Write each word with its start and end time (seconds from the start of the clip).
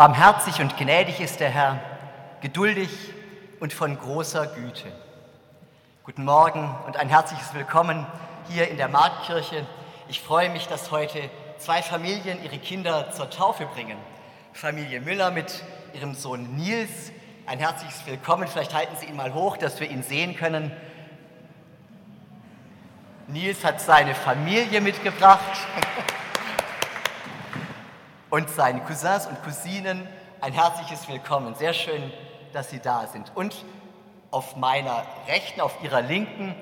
Barmherzig 0.00 0.62
und 0.62 0.78
gnädig 0.78 1.20
ist 1.20 1.40
der 1.40 1.50
Herr, 1.50 1.78
geduldig 2.40 2.88
und 3.60 3.74
von 3.74 3.98
großer 3.98 4.46
Güte. 4.46 4.90
Guten 6.04 6.24
Morgen 6.24 6.74
und 6.86 6.96
ein 6.96 7.10
herzliches 7.10 7.52
Willkommen 7.52 8.06
hier 8.48 8.68
in 8.68 8.78
der 8.78 8.88
Marktkirche. 8.88 9.66
Ich 10.08 10.22
freue 10.22 10.48
mich, 10.48 10.66
dass 10.68 10.90
heute 10.90 11.28
zwei 11.58 11.82
Familien 11.82 12.42
ihre 12.42 12.56
Kinder 12.56 13.12
zur 13.12 13.28
Taufe 13.28 13.66
bringen. 13.66 13.98
Familie 14.54 15.02
Müller 15.02 15.30
mit 15.30 15.62
ihrem 15.92 16.14
Sohn 16.14 16.56
Nils. 16.56 17.12
Ein 17.44 17.58
herzliches 17.58 18.06
Willkommen. 18.06 18.48
Vielleicht 18.48 18.72
halten 18.72 18.96
Sie 18.96 19.04
ihn 19.04 19.16
mal 19.16 19.34
hoch, 19.34 19.58
dass 19.58 19.80
wir 19.80 19.90
ihn 19.90 20.02
sehen 20.02 20.34
können. 20.34 20.72
Nils 23.26 23.62
hat 23.66 23.82
seine 23.82 24.14
Familie 24.14 24.80
mitgebracht. 24.80 25.42
und 28.30 28.48
seinen 28.48 28.84
Cousins 28.84 29.26
und 29.26 29.42
Cousinen 29.42 30.08
ein 30.40 30.52
herzliches 30.52 31.08
Willkommen. 31.08 31.54
Sehr 31.56 31.74
schön, 31.74 32.12
dass 32.52 32.70
Sie 32.70 32.78
da 32.78 33.06
sind. 33.08 33.32
Und 33.34 33.64
auf 34.30 34.56
meiner 34.56 35.04
rechten, 35.26 35.60
auf 35.60 35.82
Ihrer 35.82 36.00
linken 36.00 36.54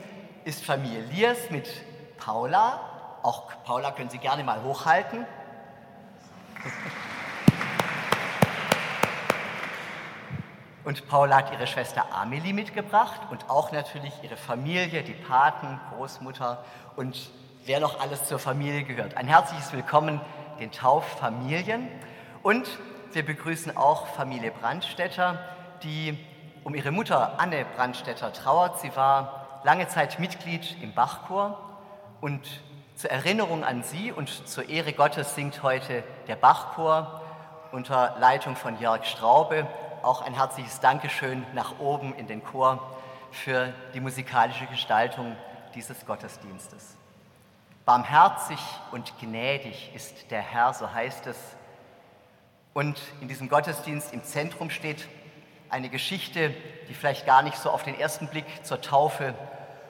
ist 0.45 0.65
Familie 0.65 1.03
Liers 1.12 1.51
mit 1.51 1.69
Paula. 2.17 2.81
Auch 3.23 3.51
Paula 3.65 3.91
können 3.91 4.09
Sie 4.09 4.19
gerne 4.19 4.43
mal 4.45 4.62
hochhalten. 4.62 5.27
Und 10.85 11.06
Paula 11.06 11.37
hat 11.37 11.53
ihre 11.53 11.67
Schwester 11.67 12.06
Amelie 12.15 12.55
mitgebracht 12.55 13.21
und 13.31 13.50
auch 13.50 13.73
natürlich 13.73 14.15
ihre 14.23 14.39
Familie, 14.39 15.03
die 15.03 15.12
Paten, 15.12 15.79
Großmutter 15.95 16.65
und 16.97 17.31
wer 17.67 17.79
noch 17.79 18.00
alles 18.00 18.25
zur 18.25 18.39
Familie 18.39 18.85
gehört. 18.85 19.15
Ein 19.19 19.27
herzliches 19.27 19.71
Willkommen 19.75 20.19
den 20.59 20.73
Tauffamilien. 20.73 21.89
Und 22.43 22.69
wir 23.13 23.25
begrüßen 23.25 23.77
auch 23.77 24.09
Familie 24.09 24.51
Brandstätter, 24.51 25.39
die 25.83 26.19
um 26.65 26.75
ihre 26.75 26.91
Mutter 26.91 27.39
Anne 27.39 27.65
Brandstätter 27.77 28.33
trauert. 28.33 28.81
Sie 28.81 28.95
war 28.95 29.61
lange 29.65 29.89
Zeit 29.89 30.19
Mitglied 30.19 30.77
im 30.83 30.93
Bachchor 30.93 31.59
und 32.21 32.43
zur 32.95 33.11
Erinnerung 33.11 33.65
an 33.65 33.83
sie 33.83 34.13
und 34.13 34.29
zur 34.49 34.69
Ehre 34.69 34.93
Gottes 34.93 35.35
singt 35.35 35.63
heute 35.63 36.03
der 36.27 36.37
Bachchor 36.37 37.23
unter 37.71 38.17
Leitung 38.19 38.57
von 38.57 38.79
Jörg 38.81 39.05
Straube. 39.05 39.67
Auch 40.03 40.23
ein 40.23 40.35
herzliches 40.35 40.81
Dankeschön 40.81 41.47
nach 41.55 41.79
oben 41.79 42.15
in 42.15 42.27
den 42.27 42.43
Chor 42.43 42.97
für 43.31 43.73
die 43.95 44.01
musikalische 44.01 44.67
Gestaltung 44.67 45.37
dieses 45.75 46.05
Gottesdienstes. 46.07 46.98
Barmherzig 47.88 48.59
und 48.91 49.19
gnädig 49.19 49.91
ist 49.94 50.31
der 50.31 50.43
Herr, 50.43 50.75
so 50.75 50.93
heißt 50.93 51.26
es. 51.26 51.38
Und 52.75 53.00
in 53.23 53.29
diesem 53.29 53.49
Gottesdienst 53.49 54.12
im 54.12 54.23
Zentrum 54.23 54.69
steht 54.69 55.08
eine 55.70 55.88
Geschichte, 55.88 56.52
die 56.87 56.93
vielleicht 56.93 57.25
gar 57.25 57.40
nicht 57.40 57.56
so 57.56 57.70
auf 57.70 57.85
den 57.85 57.99
ersten 57.99 58.29
Blick 58.29 58.44
zur 58.62 58.82
Taufe 58.82 59.35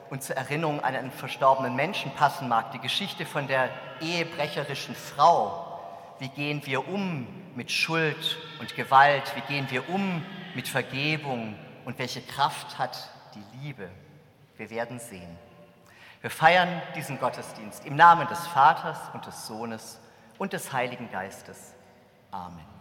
und 0.09 0.23
zur 0.23 0.37
Erinnerung 0.37 0.81
an 0.81 0.95
einen 0.95 1.11
verstorbenen 1.11 1.75
Menschen 1.75 2.09
passen 2.11 2.47
mag. 2.47 2.71
Die 2.71 2.79
Geschichte 2.79 3.25
von 3.25 3.47
der 3.47 3.69
ehebrecherischen 3.99 4.95
Frau. 4.95 5.81
Wie 6.19 6.29
gehen 6.29 6.65
wir 6.65 6.87
um 6.87 7.27
mit 7.53 7.69
Schuld 7.69 8.37
und 8.61 8.77
Gewalt? 8.77 9.29
Wie 9.35 9.53
gehen 9.53 9.69
wir 9.71 9.89
um 9.89 10.25
mit 10.55 10.69
Vergebung? 10.69 11.53
Und 11.83 11.99
welche 11.99 12.21
Kraft 12.21 12.79
hat 12.79 13.09
die 13.35 13.57
Liebe? 13.57 13.89
Wir 14.55 14.69
werden 14.69 14.99
sehen. 14.99 15.48
Wir 16.21 16.29
feiern 16.29 16.81
diesen 16.95 17.19
Gottesdienst 17.19 17.85
im 17.85 17.95
Namen 17.95 18.27
des 18.27 18.45
Vaters 18.47 18.97
und 19.13 19.25
des 19.25 19.47
Sohnes 19.47 19.99
und 20.37 20.53
des 20.53 20.73
Heiligen 20.73 21.09
Geistes. 21.11 21.73
Amen. 22.31 22.78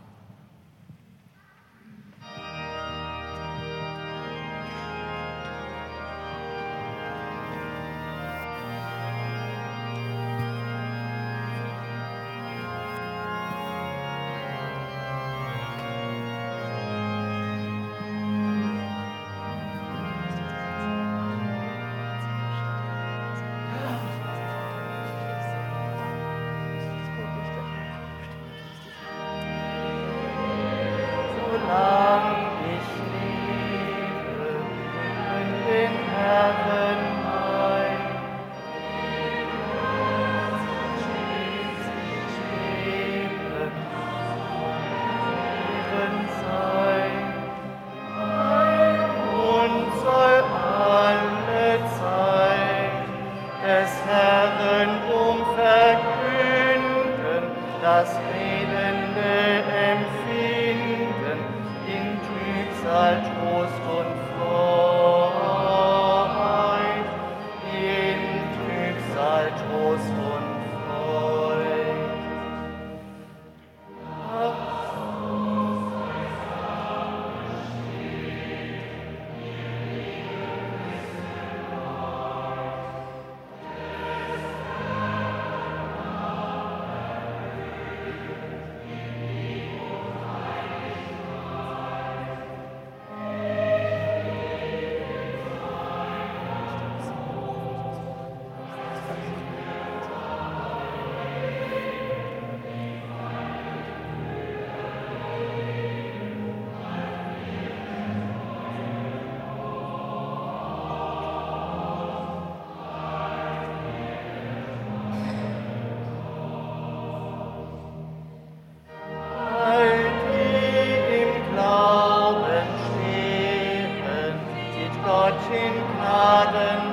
Gnaden. 126.29 126.88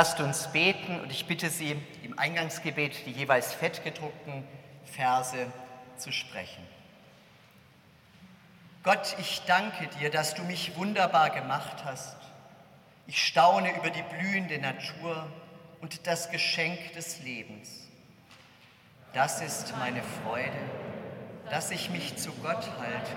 Lasst 0.00 0.18
uns 0.18 0.46
beten 0.46 0.98
und 1.02 1.12
ich 1.12 1.26
bitte 1.26 1.50
Sie, 1.50 1.76
im 2.02 2.18
Eingangsgebet 2.18 3.04
die 3.04 3.10
jeweils 3.10 3.52
fettgedruckten 3.52 4.44
Verse 4.86 5.36
zu 5.98 6.10
sprechen. 6.10 6.66
Gott, 8.82 9.14
ich 9.18 9.42
danke 9.46 9.88
dir, 9.98 10.10
dass 10.10 10.32
du 10.34 10.42
mich 10.44 10.74
wunderbar 10.78 11.28
gemacht 11.28 11.84
hast. 11.84 12.16
Ich 13.06 13.22
staune 13.22 13.76
über 13.76 13.90
die 13.90 14.02
blühende 14.16 14.58
Natur 14.58 15.30
und 15.82 16.06
das 16.06 16.30
Geschenk 16.30 16.94
des 16.94 17.20
Lebens. 17.20 17.86
Das 19.12 19.42
ist 19.42 19.76
meine 19.76 20.00
Freude, 20.24 20.62
dass 21.50 21.70
ich 21.70 21.90
mich 21.90 22.16
zu 22.16 22.32
Gott 22.42 22.70
halte 22.78 23.16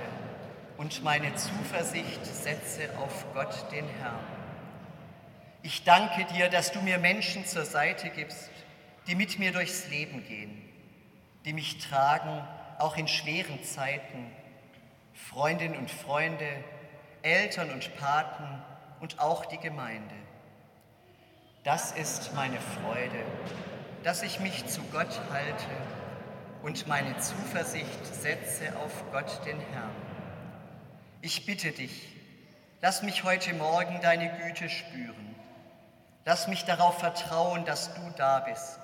und 0.75 1.02
meine 1.02 1.34
Zuversicht 1.36 2.25
setze 2.25 2.90
auf 2.98 3.25
Gott 3.34 3.72
den 3.72 3.88
Herrn. 4.02 4.33
Ich 5.65 5.86
danke 5.86 6.25
dir, 6.25 6.50
dass 6.50 6.74
du 6.74 6.82
mir 6.82 6.98
Menschen 6.98 7.46
zur 7.46 7.63
Seite 7.63 8.10
gibst, 8.10 8.50
die 9.08 9.15
mit 9.15 9.39
mir 9.39 9.53
durchs 9.53 9.88
Leben 9.88 10.25
gehen, 10.27 10.62
die 11.46 11.53
mich 11.53 11.77
tragen, 11.77 12.46
auch 12.79 12.98
in 12.98 13.08
schweren 13.08 13.63
Zeiten, 13.63 14.29
Freundinnen 15.13 15.77
und 15.77 15.89
Freunde, 15.89 16.50
Eltern 17.22 17.72
und 17.72 17.96
Paten 17.96 18.62
und 19.00 19.20
auch 19.20 19.46
die 19.46 19.58
Gemeinde. 19.58 20.15
Das 21.63 21.93
ist 21.93 22.34
meine 22.36 22.60
Freude, 22.60 23.24
dass 24.03 24.22
ich 24.22 24.41
mich 24.41 24.65
zu 24.65 24.82
Gott 24.91 25.22
halte 25.32 25.70
und 26.62 26.88
meine 26.88 27.17
Zuversicht 27.20 28.05
setze 28.05 28.75
auf 28.79 29.10
Gott 29.13 29.46
den 29.46 29.62
Herrn. 29.72 29.96
Ich 31.22 31.46
bitte 31.46 31.72
dich, 31.72 32.10
lass 32.82 33.01
mich 33.01 33.24
heute 33.24 33.53
Morgen 33.53 34.01
deine 34.01 34.29
Güte 34.41 34.70
spüren. 34.70 35.33
Lass 36.25 36.48
mich 36.48 36.63
darauf 36.63 37.00
vertrauen, 37.00 37.65
dass 37.65 37.94
du 37.94 38.01
da 38.15 38.39
bist, 38.39 38.80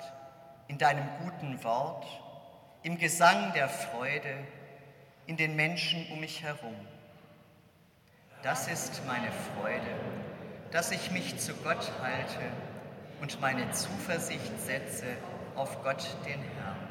in 0.68 0.78
deinem 0.78 1.08
guten 1.24 1.64
Wort, 1.64 2.06
im 2.84 2.98
Gesang 2.98 3.54
der 3.54 3.70
Freude, 3.70 4.34
in 5.26 5.38
den 5.38 5.56
Menschen 5.56 6.06
um 6.12 6.20
mich 6.20 6.44
herum. 6.44 6.76
Das 8.44 8.68
ist 8.68 9.06
meine 9.08 9.32
Freude, 9.32 9.88
dass 10.72 10.92
ich 10.92 11.12
mich 11.12 11.38
zu 11.40 11.54
Gott 11.56 11.92
halte 12.02 12.40
und 13.22 13.40
meine 13.40 13.72
Zuversicht 13.72 14.60
setze 14.60 15.06
auf 15.56 15.82
Gott 15.84 16.06
den 16.26 16.42
Herrn. 16.42 16.89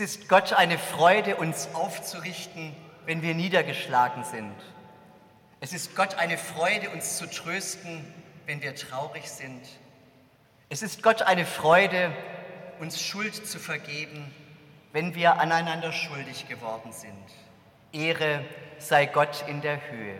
Es 0.00 0.16
ist 0.16 0.30
Gott 0.30 0.54
eine 0.54 0.78
Freude, 0.78 1.36
uns 1.36 1.68
aufzurichten, 1.74 2.74
wenn 3.04 3.20
wir 3.20 3.34
niedergeschlagen 3.34 4.24
sind. 4.24 4.54
Es 5.60 5.74
ist 5.74 5.94
Gott 5.94 6.14
eine 6.14 6.38
Freude, 6.38 6.88
uns 6.88 7.18
zu 7.18 7.28
trösten, 7.28 8.02
wenn 8.46 8.62
wir 8.62 8.74
traurig 8.74 9.28
sind. 9.28 9.60
Es 10.70 10.80
ist 10.80 11.02
Gott 11.02 11.20
eine 11.20 11.44
Freude, 11.44 12.12
uns 12.78 13.02
Schuld 13.02 13.46
zu 13.46 13.58
vergeben, 13.58 14.34
wenn 14.92 15.14
wir 15.14 15.38
aneinander 15.38 15.92
schuldig 15.92 16.48
geworden 16.48 16.92
sind. 16.92 17.12
Ehre 17.92 18.42
sei 18.78 19.04
Gott 19.04 19.44
in 19.48 19.60
der 19.60 19.82
Höhe. 19.90 20.18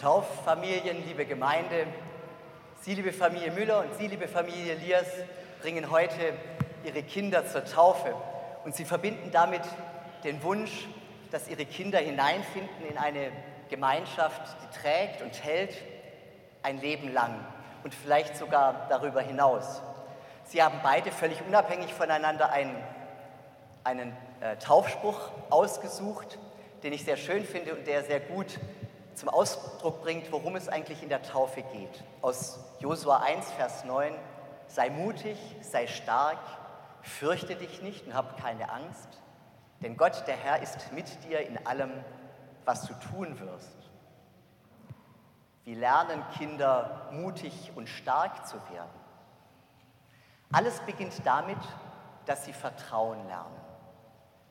Tauffamilien, 0.00 1.04
liebe 1.08 1.26
Gemeinde, 1.26 1.86
Sie, 2.82 2.94
liebe 2.94 3.12
Familie 3.12 3.50
Müller 3.50 3.80
und 3.80 3.94
Sie, 3.98 4.06
liebe 4.06 4.28
Familie 4.28 4.74
Liers, 4.74 5.08
bringen 5.60 5.90
heute 5.90 6.34
Ihre 6.84 7.02
Kinder 7.02 7.44
zur 7.48 7.64
Taufe. 7.64 8.14
Und 8.64 8.76
Sie 8.76 8.84
verbinden 8.84 9.30
damit 9.32 9.62
den 10.22 10.40
Wunsch, 10.44 10.86
dass 11.32 11.48
Ihre 11.48 11.64
Kinder 11.64 11.98
hineinfinden 11.98 12.86
in 12.88 12.96
eine 12.96 13.32
Gemeinschaft, 13.70 14.40
die 14.62 14.78
trägt 14.78 15.20
und 15.20 15.42
hält 15.42 15.74
ein 16.62 16.80
Leben 16.80 17.12
lang 17.12 17.34
und 17.82 17.92
vielleicht 17.92 18.36
sogar 18.36 18.86
darüber 18.88 19.20
hinaus. 19.20 19.82
Sie 20.44 20.62
haben 20.62 20.78
beide 20.84 21.10
völlig 21.10 21.42
unabhängig 21.44 21.92
voneinander 21.92 22.52
einen, 22.52 22.76
einen 23.82 24.16
äh, 24.40 24.56
Taufspruch 24.58 25.32
ausgesucht, 25.50 26.38
den 26.84 26.92
ich 26.92 27.04
sehr 27.04 27.16
schön 27.16 27.44
finde 27.44 27.74
und 27.74 27.88
der 27.88 28.04
sehr 28.04 28.20
gut 28.20 28.60
zum 29.18 29.28
Ausdruck 29.28 30.02
bringt, 30.02 30.30
worum 30.30 30.54
es 30.54 30.68
eigentlich 30.68 31.02
in 31.02 31.08
der 31.08 31.22
Taufe 31.22 31.62
geht. 31.62 32.04
Aus 32.22 32.60
Josua 32.78 33.18
1, 33.18 33.50
Vers 33.52 33.84
9, 33.84 34.14
sei 34.68 34.90
mutig, 34.90 35.36
sei 35.60 35.88
stark, 35.88 36.38
fürchte 37.02 37.56
dich 37.56 37.82
nicht 37.82 38.06
und 38.06 38.14
hab 38.14 38.40
keine 38.40 38.70
Angst, 38.70 39.08
denn 39.80 39.96
Gott, 39.96 40.24
der 40.28 40.36
Herr, 40.36 40.62
ist 40.62 40.92
mit 40.92 41.24
dir 41.24 41.40
in 41.40 41.66
allem, 41.66 41.90
was 42.64 42.86
du 42.86 42.94
tun 43.10 43.38
wirst. 43.40 43.76
Wie 45.64 45.74
lernen 45.74 46.22
Kinder 46.36 47.08
mutig 47.12 47.72
und 47.74 47.88
stark 47.88 48.46
zu 48.46 48.56
werden? 48.72 48.88
Alles 50.52 50.80
beginnt 50.80 51.14
damit, 51.24 51.58
dass 52.24 52.44
sie 52.44 52.52
Vertrauen 52.52 53.26
lernen. 53.26 53.60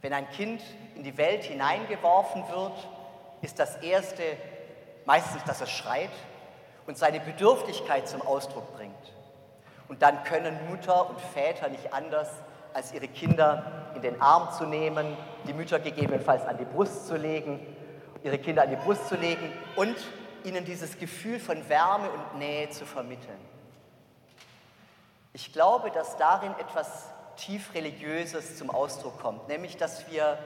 Wenn 0.02 0.14
ein 0.14 0.30
Kind 0.30 0.62
in 0.96 1.04
die 1.04 1.18
Welt 1.18 1.46
hineingeworfen 1.46 2.48
wird, 2.50 2.88
ist 3.42 3.60
das 3.60 3.78
Erste, 3.78 4.24
meistens, 5.08 5.44
dass 5.46 5.62
er 5.62 5.68
schreit 5.68 6.12
und 6.86 6.98
seine 6.98 7.20
Bedürftigkeit 7.20 8.08
zum 8.08 8.22
Ausdruck 8.22 8.76
bringt. 8.76 8.94
Und 9.88 10.02
dann 10.02 10.24
können 10.26 10.56
Mutter 10.70 11.10
und 11.10 11.20
Väter 11.20 11.70
nicht 11.70 11.94
anders, 11.94 12.30
als 12.74 12.94
ihre 12.94 13.08
Kinder 13.08 13.92
in 13.96 14.02
den 14.02 14.22
Arm 14.22 14.52
zu 14.52 14.66
nehmen, 14.66 15.18
die 15.48 15.54
Mütter 15.54 15.80
gegebenenfalls 15.80 16.46
an 16.46 16.58
die 16.58 16.66
Brust 16.66 17.08
zu 17.08 17.16
legen, 17.16 17.60
ihre 18.22 18.38
Kinder 18.38 18.64
an 18.64 18.70
die 18.70 18.76
Brust 18.76 19.08
zu 19.08 19.16
legen 19.16 19.52
und 19.78 19.96
ihnen 20.44 20.66
dieses 20.66 21.00
Gefühl 21.00 21.40
von 21.40 21.68
Wärme 21.70 22.10
und 22.10 22.40
Nähe 22.40 22.70
zu 22.70 22.86
vermitteln. 22.86 23.40
Ich 25.32 25.54
glaube, 25.54 25.90
dass 25.90 26.18
darin 26.18 26.52
etwas 26.60 27.06
tief 27.38 27.74
Religiöses 27.74 28.58
zum 28.58 28.70
Ausdruck 28.70 29.20
kommt, 29.22 29.48
nämlich 29.48 29.78
dass 29.78 30.12
wir 30.12 30.38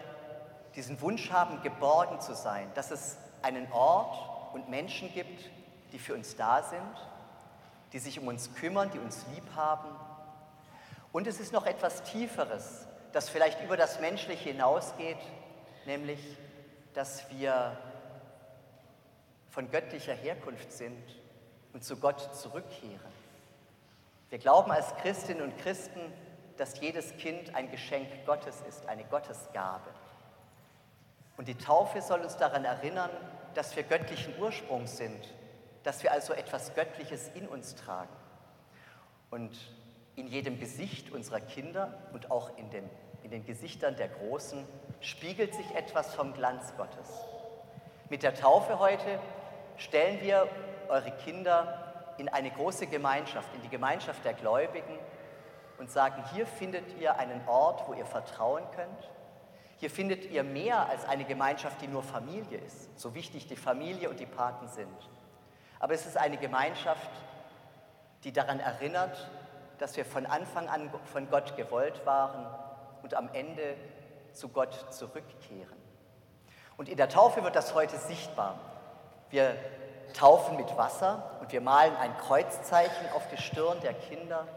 diesen 0.75 1.01
Wunsch 1.01 1.31
haben, 1.31 1.61
geborgen 1.63 2.21
zu 2.21 2.35
sein, 2.35 2.69
dass 2.75 2.91
es 2.91 3.17
einen 3.41 3.69
Ort 3.71 4.30
und 4.53 4.69
Menschen 4.69 5.11
gibt, 5.13 5.49
die 5.91 5.99
für 5.99 6.13
uns 6.13 6.35
da 6.35 6.63
sind, 6.63 7.07
die 7.93 7.99
sich 7.99 8.19
um 8.19 8.27
uns 8.27 8.53
kümmern, 8.55 8.89
die 8.91 8.99
uns 8.99 9.25
lieb 9.33 9.43
haben. 9.55 9.89
Und 11.11 11.27
es 11.27 11.39
ist 11.39 11.51
noch 11.51 11.65
etwas 11.65 12.03
Tieferes, 12.03 12.87
das 13.11 13.29
vielleicht 13.29 13.61
über 13.63 13.75
das 13.75 13.99
Menschliche 13.99 14.49
hinausgeht, 14.49 15.17
nämlich, 15.85 16.19
dass 16.93 17.29
wir 17.31 17.77
von 19.49 19.69
göttlicher 19.69 20.13
Herkunft 20.13 20.71
sind 20.71 21.03
und 21.73 21.83
zu 21.83 21.97
Gott 21.97 22.35
zurückkehren. 22.35 23.11
Wir 24.29 24.39
glauben 24.39 24.71
als 24.71 24.95
Christinnen 24.97 25.43
und 25.43 25.57
Christen, 25.57 25.99
dass 26.55 26.79
jedes 26.79 27.17
Kind 27.17 27.53
ein 27.55 27.69
Geschenk 27.69 28.07
Gottes 28.25 28.61
ist, 28.67 28.87
eine 28.87 29.03
Gottesgabe. 29.05 29.89
Und 31.35 31.47
die 31.47 31.57
Taufe 31.57 32.01
soll 32.01 32.21
uns 32.21 32.37
daran 32.37 32.63
erinnern, 32.63 33.09
dass 33.53 33.75
wir 33.75 33.83
göttlichen 33.83 34.33
Ursprungs 34.39 34.97
sind, 34.97 35.33
dass 35.83 36.03
wir 36.03 36.11
also 36.11 36.33
etwas 36.33 36.73
Göttliches 36.75 37.29
in 37.33 37.47
uns 37.47 37.75
tragen. 37.75 38.15
Und 39.29 39.57
in 40.15 40.27
jedem 40.27 40.59
Gesicht 40.59 41.11
unserer 41.11 41.39
Kinder 41.39 41.93
und 42.13 42.31
auch 42.31 42.57
in 42.57 42.69
den, 42.69 42.89
in 43.23 43.31
den 43.31 43.45
Gesichtern 43.45 43.95
der 43.95 44.09
Großen 44.09 44.65
spiegelt 44.99 45.53
sich 45.53 45.73
etwas 45.75 46.13
vom 46.13 46.33
Glanz 46.33 46.73
Gottes. 46.77 47.09
Mit 48.09 48.23
der 48.23 48.35
Taufe 48.35 48.79
heute 48.79 49.19
stellen 49.77 50.21
wir 50.21 50.47
eure 50.89 51.11
Kinder 51.11 52.13
in 52.17 52.29
eine 52.29 52.51
große 52.51 52.87
Gemeinschaft, 52.87 53.49
in 53.55 53.61
die 53.61 53.69
Gemeinschaft 53.69 54.23
der 54.25 54.33
Gläubigen 54.33 54.99
und 55.79 55.89
sagen, 55.89 56.23
hier 56.33 56.45
findet 56.45 56.83
ihr 56.99 57.17
einen 57.17 57.47
Ort, 57.47 57.87
wo 57.87 57.93
ihr 57.93 58.05
vertrauen 58.05 58.63
könnt. 58.75 59.09
Hier 59.81 59.89
findet 59.89 60.29
ihr 60.29 60.43
mehr 60.43 60.87
als 60.87 61.05
eine 61.05 61.25
Gemeinschaft, 61.25 61.81
die 61.81 61.87
nur 61.87 62.03
Familie 62.03 62.59
ist, 62.59 62.99
so 62.99 63.15
wichtig 63.15 63.47
die 63.47 63.55
Familie 63.55 64.11
und 64.11 64.19
die 64.19 64.27
Paten 64.27 64.67
sind. 64.67 64.95
Aber 65.79 65.95
es 65.95 66.05
ist 66.05 66.17
eine 66.17 66.37
Gemeinschaft, 66.37 67.09
die 68.23 68.31
daran 68.31 68.59
erinnert, 68.59 69.27
dass 69.79 69.97
wir 69.97 70.05
von 70.05 70.27
Anfang 70.27 70.69
an 70.69 70.91
von 71.11 71.27
Gott 71.31 71.57
gewollt 71.57 72.05
waren 72.05 72.45
und 73.01 73.15
am 73.15 73.27
Ende 73.33 73.75
zu 74.33 74.49
Gott 74.49 74.93
zurückkehren. 74.93 75.81
Und 76.77 76.87
in 76.87 76.97
der 76.97 77.09
Taufe 77.09 77.43
wird 77.43 77.55
das 77.55 77.73
heute 77.73 77.97
sichtbar. 77.97 78.59
Wir 79.31 79.55
taufen 80.13 80.57
mit 80.57 80.77
Wasser 80.77 81.39
und 81.41 81.51
wir 81.51 81.61
malen 81.61 81.95
ein 81.95 82.15
Kreuzzeichen 82.19 83.11
auf 83.15 83.27
die 83.29 83.41
Stirn 83.41 83.79
der 83.81 83.95
Kinder. 83.95 84.47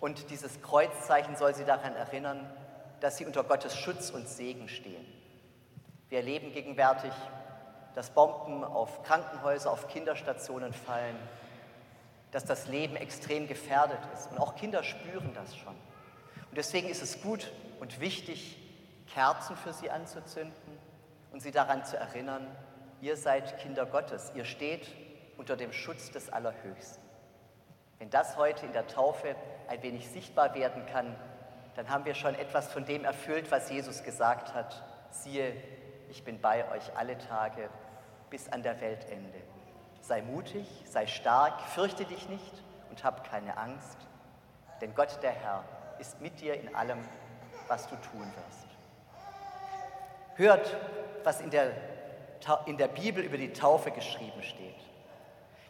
Und 0.00 0.28
dieses 0.30 0.60
Kreuzzeichen 0.60 1.36
soll 1.36 1.54
sie 1.54 1.64
daran 1.64 1.94
erinnern, 1.94 2.50
dass 3.04 3.18
sie 3.18 3.26
unter 3.26 3.44
Gottes 3.44 3.76
Schutz 3.76 4.08
und 4.08 4.26
Segen 4.26 4.66
stehen. 4.66 5.04
Wir 6.08 6.20
erleben 6.20 6.52
gegenwärtig, 6.54 7.12
dass 7.94 8.08
Bomben 8.08 8.64
auf 8.64 9.02
Krankenhäuser, 9.02 9.70
auf 9.70 9.88
Kinderstationen 9.88 10.72
fallen, 10.72 11.18
dass 12.30 12.46
das 12.46 12.66
Leben 12.66 12.96
extrem 12.96 13.46
gefährdet 13.46 13.98
ist. 14.14 14.30
Und 14.30 14.38
auch 14.38 14.56
Kinder 14.56 14.82
spüren 14.82 15.32
das 15.34 15.54
schon. 15.54 15.74
Und 16.48 16.56
deswegen 16.56 16.88
ist 16.88 17.02
es 17.02 17.20
gut 17.20 17.52
und 17.78 18.00
wichtig, 18.00 18.56
Kerzen 19.12 19.54
für 19.54 19.74
sie 19.74 19.90
anzuzünden 19.90 20.78
und 21.30 21.42
sie 21.42 21.50
daran 21.50 21.84
zu 21.84 21.98
erinnern, 21.98 22.46
ihr 23.02 23.18
seid 23.18 23.58
Kinder 23.58 23.84
Gottes, 23.84 24.32
ihr 24.34 24.46
steht 24.46 24.88
unter 25.36 25.58
dem 25.58 25.74
Schutz 25.74 26.10
des 26.10 26.32
Allerhöchsten. 26.32 27.04
Wenn 27.98 28.08
das 28.08 28.38
heute 28.38 28.64
in 28.64 28.72
der 28.72 28.86
Taufe 28.86 29.36
ein 29.68 29.82
wenig 29.82 30.08
sichtbar 30.08 30.54
werden 30.54 30.86
kann, 30.86 31.14
dann 31.74 31.88
haben 31.88 32.04
wir 32.04 32.14
schon 32.14 32.34
etwas 32.34 32.72
von 32.72 32.84
dem 32.84 33.04
erfüllt, 33.04 33.50
was 33.50 33.70
Jesus 33.70 34.02
gesagt 34.02 34.54
hat. 34.54 34.82
Siehe, 35.10 35.54
ich 36.08 36.24
bin 36.24 36.40
bei 36.40 36.70
euch 36.70 36.96
alle 36.96 37.18
Tage 37.18 37.68
bis 38.30 38.48
an 38.48 38.62
der 38.62 38.80
Weltende. 38.80 39.40
Sei 40.00 40.22
mutig, 40.22 40.66
sei 40.86 41.06
stark, 41.06 41.60
fürchte 41.60 42.04
dich 42.04 42.28
nicht 42.28 42.62
und 42.90 43.02
hab 43.02 43.28
keine 43.28 43.56
Angst, 43.56 43.96
denn 44.80 44.94
Gott 44.94 45.22
der 45.22 45.32
Herr 45.32 45.64
ist 45.98 46.20
mit 46.20 46.40
dir 46.40 46.54
in 46.60 46.74
allem, 46.74 46.98
was 47.68 47.88
du 47.88 47.96
tun 47.96 48.32
wirst. 48.36 48.66
Hört, 50.36 50.76
was 51.22 51.40
in 51.40 51.50
der, 51.50 51.72
in 52.66 52.76
der 52.76 52.88
Bibel 52.88 53.24
über 53.24 53.38
die 53.38 53.52
Taufe 53.52 53.90
geschrieben 53.90 54.42
steht. 54.42 54.74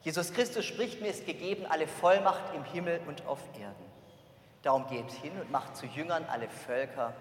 Jesus 0.02 0.32
Christus 0.32 0.64
spricht, 0.64 1.00
mir 1.00 1.08
ist 1.08 1.26
gegeben 1.26 1.64
alle 1.68 1.86
Vollmacht 1.86 2.54
im 2.54 2.64
Himmel 2.64 3.00
und 3.06 3.26
auf 3.26 3.40
Erden. 3.58 3.93
Darum 4.64 4.86
geht 4.86 5.12
hin 5.12 5.38
und 5.38 5.50
macht 5.50 5.76
zu 5.76 5.84
Jüngern 5.84 6.24
alle 6.30 6.48
Völker, 6.48 7.12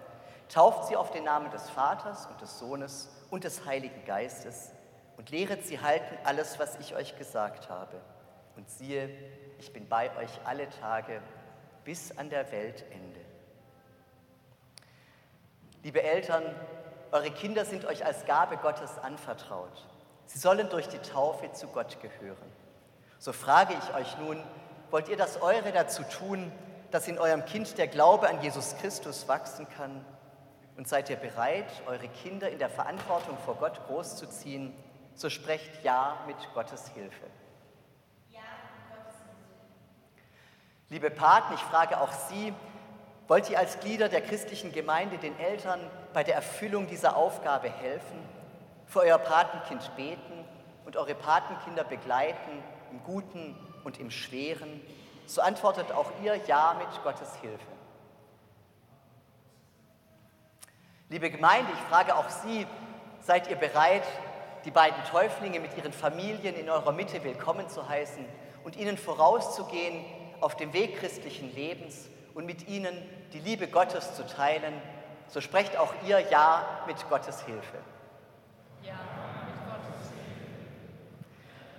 tauft 0.48 0.88
sie 0.88 0.96
auf 0.96 1.12
den 1.12 1.26
Namen 1.26 1.52
des 1.52 1.70
Vaters 1.70 2.26
und 2.28 2.40
des 2.42 2.58
Sohnes 2.58 3.10
und 3.30 3.44
des 3.44 3.66
Heiligen 3.66 4.06
Geistes 4.06 4.72
und 5.18 5.30
lehret 5.30 5.66
sie 5.66 5.82
halten 5.82 6.18
alles, 6.24 6.58
was 6.58 6.80
ich 6.80 6.96
euch 6.96 7.18
gesagt 7.18 7.70
habe. 7.70 8.00
Und 8.56 8.70
siehe, 8.70 9.10
ich 9.60 9.74
bin 9.74 9.90
bei 9.90 10.16
euch 10.16 10.40
alle 10.46 10.70
Tage 10.70 11.22
bis 11.84 12.18
an 12.18 12.30
der 12.30 12.50
Weltende. 12.52 13.20
Liebe 15.84 16.02
Eltern, 16.02 16.44
eure 17.12 17.32
Kinder 17.32 17.66
sind 17.66 17.84
euch 17.84 18.06
als 18.06 18.26
Gabe 18.26 18.56
Gottes 18.56 18.98
anvertraut. 19.00 19.86
Sie 20.28 20.40
sollen 20.40 20.70
durch 20.70 20.88
die 20.88 21.00
Taufe 21.00 21.52
zu 21.52 21.68
Gott 21.68 22.00
gehören. 22.02 22.52
So 23.20 23.34
frage 23.34 23.74
ich 23.74 23.96
euch 23.96 24.18
nun, 24.18 24.42
wollt 24.92 25.10
ihr 25.10 25.18
das 25.18 25.42
Eure 25.42 25.74
dazu 25.74 26.04
tun, 26.04 26.50
dass 26.94 27.08
in 27.08 27.18
eurem 27.18 27.44
Kind 27.46 27.80
der 27.80 27.88
Glaube 27.88 28.30
an 28.30 28.40
Jesus 28.44 28.76
Christus 28.80 29.28
wachsen 29.28 29.68
kann? 29.78 30.06
Und 30.78 30.88
seid 30.88 31.10
ihr 31.10 31.16
bereit, 31.16 31.66
eure 31.88 32.08
Kinder 32.08 32.52
in 32.52 32.60
der 32.60 32.70
Verantwortung 32.70 33.36
vor 33.44 33.56
Gott 33.56 33.82
großzuziehen? 33.88 34.72
So 35.16 35.32
sprecht 35.32 35.84
Ja 35.84 36.20
mit 36.28 36.36
Gottes 36.54 36.90
Hilfe. 36.90 37.26
Ja, 38.30 38.42
Gottes 38.92 39.16
Hilfe. 39.16 39.34
Liebe 40.90 41.10
Paten, 41.10 41.56
ich 41.56 41.62
frage 41.62 42.00
auch 42.00 42.12
Sie, 42.12 42.54
wollt 43.28 43.50
ihr 43.50 43.58
als 43.58 43.80
Glieder 43.80 44.08
der 44.08 44.22
christlichen 44.22 44.72
Gemeinde 44.72 45.18
den 45.18 45.38
Eltern 45.40 45.80
bei 46.14 46.24
der 46.24 46.36
Erfüllung 46.36 46.86
dieser 46.86 47.18
Aufgabe 47.18 47.72
helfen, 47.72 48.20
für 48.86 49.00
euer 49.00 49.18
Patenkind 49.18 49.96
beten 49.96 50.46
und 50.86 50.96
eure 50.96 51.16
Patenkinder 51.16 51.86
begleiten 51.86 52.64
im 52.92 53.04
Guten 53.04 53.56
und 53.84 54.00
im 54.00 54.12
Schweren? 54.12 54.80
So 55.26 55.42
antwortet 55.42 55.92
auch 55.92 56.12
ihr 56.24 56.36
Ja 56.48 56.76
mit 56.78 57.04
Gottes 57.04 57.36
Hilfe. 57.38 57.66
Liebe 61.10 61.30
Gemeinde, 61.30 61.72
ich 61.74 61.80
frage 61.90 62.16
auch 62.16 62.30
Sie, 62.30 62.66
seid 63.22 63.50
ihr 63.50 63.56
bereit, 63.56 64.04
die 64.66 64.72
beiden 64.72 65.04
Täuflinge 65.06 65.60
mit 65.60 65.78
ihren 65.78 65.94
Familien 65.94 66.56
in 66.56 66.70
eurer 66.70 66.92
Mitte 66.92 67.24
willkommen 67.24 67.70
zu 67.70 67.88
heißen 67.88 68.26
und 68.64 68.76
ihnen 68.76 68.98
vorauszugehen 68.98 70.06
auf 70.42 70.56
dem 70.56 70.74
Weg 70.74 70.98
christlichen 71.00 71.54
Lebens 71.54 72.10
und 72.34 72.46
mit 72.46 72.68
ihnen 72.68 72.98
die 73.34 73.40
Liebe 73.40 73.68
Gottes 73.68 74.16
zu 74.16 74.26
teilen, 74.26 74.74
so 75.28 75.42
sprecht 75.42 75.78
auch 75.78 75.94
ihr 76.06 76.20
Ja 76.20 76.66
mit 76.88 77.10
Gottes 77.10 77.42
Hilfe. 77.44 77.78
Ja, 78.82 78.94
mit 78.94 79.66
Gottes 79.66 80.10
Hilfe. 80.10 80.34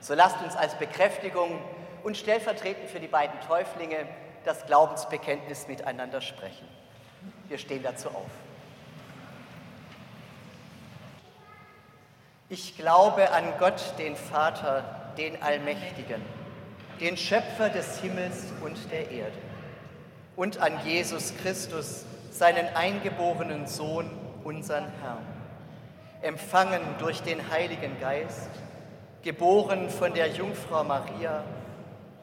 So 0.01 0.15
lasst 0.15 0.41
uns 0.43 0.57
als 0.57 0.75
Bekräftigung 0.77 1.59
und 2.05 2.17
stellvertretend 2.17 2.89
für 2.89 3.01
die 3.01 3.09
beiden 3.09 3.41
Täuflinge 3.41 4.07
das 4.45 4.67
Glaubensbekenntnis 4.67 5.67
miteinander 5.67 6.21
sprechen. 6.21 6.69
Wir 7.49 7.59
stehen 7.59 7.83
dazu 7.83 8.09
auf. 8.11 8.31
Ich 12.51 12.77
glaube 12.77 13.33
an 13.33 13.45
Gott, 13.59 13.95
den 13.99 14.17
Vater, 14.17 14.85
den 15.17 15.43
Allmächtigen, 15.43 16.23
den 17.01 17.17
Schöpfer 17.17 17.71
des 17.71 18.01
Himmels 18.01 18.53
und 18.61 18.77
der 18.93 19.11
Erde, 19.11 19.33
und 20.37 20.59
an 20.59 20.79
Jesus 20.85 21.33
Christus, 21.43 22.05
seinen 22.31 22.67
eingeborenen 22.77 23.67
Sohn, 23.67 24.11
unseren 24.43 24.87
Herrn, 25.01 25.25
empfangen 26.21 26.83
durch 26.99 27.23
den 27.23 27.51
Heiligen 27.51 27.99
Geist, 27.99 28.51
geboren 29.23 29.89
von 29.89 30.13
der 30.13 30.29
Jungfrau 30.29 30.85
Maria, 30.85 31.45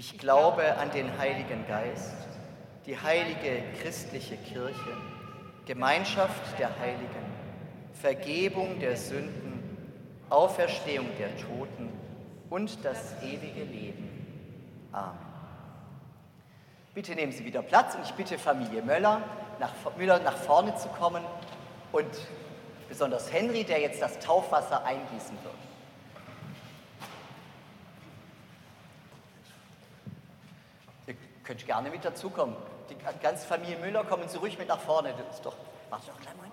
Ich 0.00 0.16
glaube 0.16 0.78
an 0.78 0.90
den 0.92 1.18
Heiligen 1.18 1.66
Geist, 1.68 2.14
die 2.86 2.98
heilige 2.98 3.62
christliche 3.82 4.34
Kirche, 4.38 4.96
Gemeinschaft 5.66 6.58
der 6.58 6.70
Heiligen, 6.78 7.26
Vergebung 7.92 8.80
der 8.80 8.96
Sünden, 8.96 9.76
Auferstehung 10.30 11.06
der 11.18 11.36
Toten 11.36 11.90
und 12.48 12.82
das 12.82 13.12
ewige 13.22 13.62
Leben. 13.62 14.88
Amen. 14.90 15.18
Bitte 16.94 17.14
nehmen 17.14 17.32
Sie 17.32 17.44
wieder 17.44 17.60
Platz 17.60 17.94
und 17.94 18.02
ich 18.02 18.12
bitte 18.12 18.38
Familie 18.38 18.80
Möller 18.80 19.20
nach, 19.58 19.74
Müller 19.98 20.18
nach 20.20 20.38
vorne 20.38 20.74
zu 20.76 20.88
kommen 20.88 21.22
und 21.92 22.08
besonders 22.88 23.30
Henry, 23.30 23.64
der 23.64 23.80
jetzt 23.82 24.00
das 24.00 24.18
Taufwasser 24.18 24.82
eingießen 24.82 25.36
wird. 25.44 25.54
Ihr 31.10 31.16
könnt 31.50 31.66
gerne 31.66 31.90
mit 31.90 32.04
dazukommen. 32.04 32.54
Die 32.90 32.96
ganze 33.20 33.44
Familie 33.44 33.76
Müller, 33.78 34.04
kommen 34.04 34.28
Sie 34.28 34.38
ruhig 34.38 34.56
mit 34.56 34.68
nach 34.68 34.78
vorne. 34.78 35.12
Das 35.26 35.34
ist 35.34 35.44
doch, 35.44 35.56
warte 35.88 36.06
doch 36.06 36.20
gleich 36.20 36.36
mal. 36.36 36.46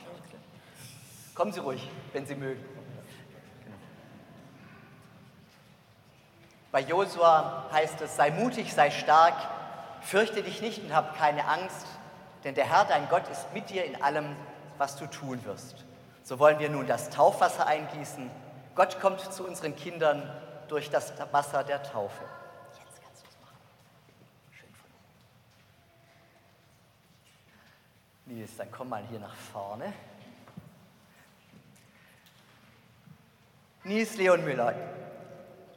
Kommen 1.36 1.52
Sie 1.52 1.60
ruhig, 1.60 1.88
wenn 2.14 2.26
Sie 2.26 2.34
mögen. 2.34 2.66
Bei 6.72 6.80
Josua 6.82 7.68
heißt 7.72 8.02
es, 8.02 8.16
sei 8.16 8.32
mutig, 8.32 8.74
sei 8.74 8.90
stark, 8.90 9.36
fürchte 10.02 10.42
dich 10.42 10.64
nicht 10.64 10.84
und 10.84 10.96
hab 10.96 11.16
keine 11.16 11.46
Angst, 11.48 11.86
denn 12.44 12.56
der 12.56 12.66
Herr, 12.66 12.86
dein 12.86 13.08
Gott, 13.08 13.28
ist 13.28 13.54
mit 13.54 13.70
dir 13.70 13.86
in 13.86 14.02
allem, 14.02 14.36
was 14.80 14.96
du 14.96 15.06
tun 15.06 15.46
wirst. 15.46 15.86
So 16.24 16.40
wollen 16.40 16.58
wir 16.58 16.70
nun 16.70 16.88
das 16.88 17.12
Taufwasser 17.12 17.68
eingießen. 17.68 18.32
Gott 18.74 19.00
kommt 19.00 19.20
zu 19.22 19.46
unseren 19.46 19.76
Kindern 19.76 20.28
durch 20.70 20.90
das 20.90 21.14
Wasser 21.32 21.64
der 21.64 21.84
Taufe. 21.84 22.24
Jetzt 22.74 23.02
kannst 23.02 23.24
du 23.24 23.28
es 23.30 23.40
machen. 23.40 23.58
Schön 24.52 24.70
von 24.74 24.90
Nils, 28.28 28.58
dann 28.58 28.70
komm 28.72 28.90
mal 28.90 29.04
hier 29.10 29.20
nach 29.20 29.36
vorne. 29.36 29.94
Nils 33.84 34.18
Leon 34.18 34.44
Müller, 34.44 34.76